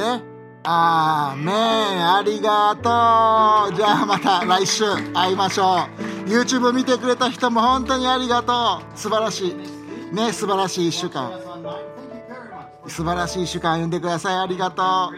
[0.65, 4.85] アーメンありがとうじゃあまた来週
[5.15, 5.87] 会いましょ
[6.27, 6.29] う。
[6.29, 10.15] YouTube 見てくれた人も本当にありがとう素晴らしい。
[10.15, 11.46] ね、素晴らしい一週間。
[12.89, 14.37] 素晴らしい主観を読んでください。
[14.39, 15.17] ありがとう。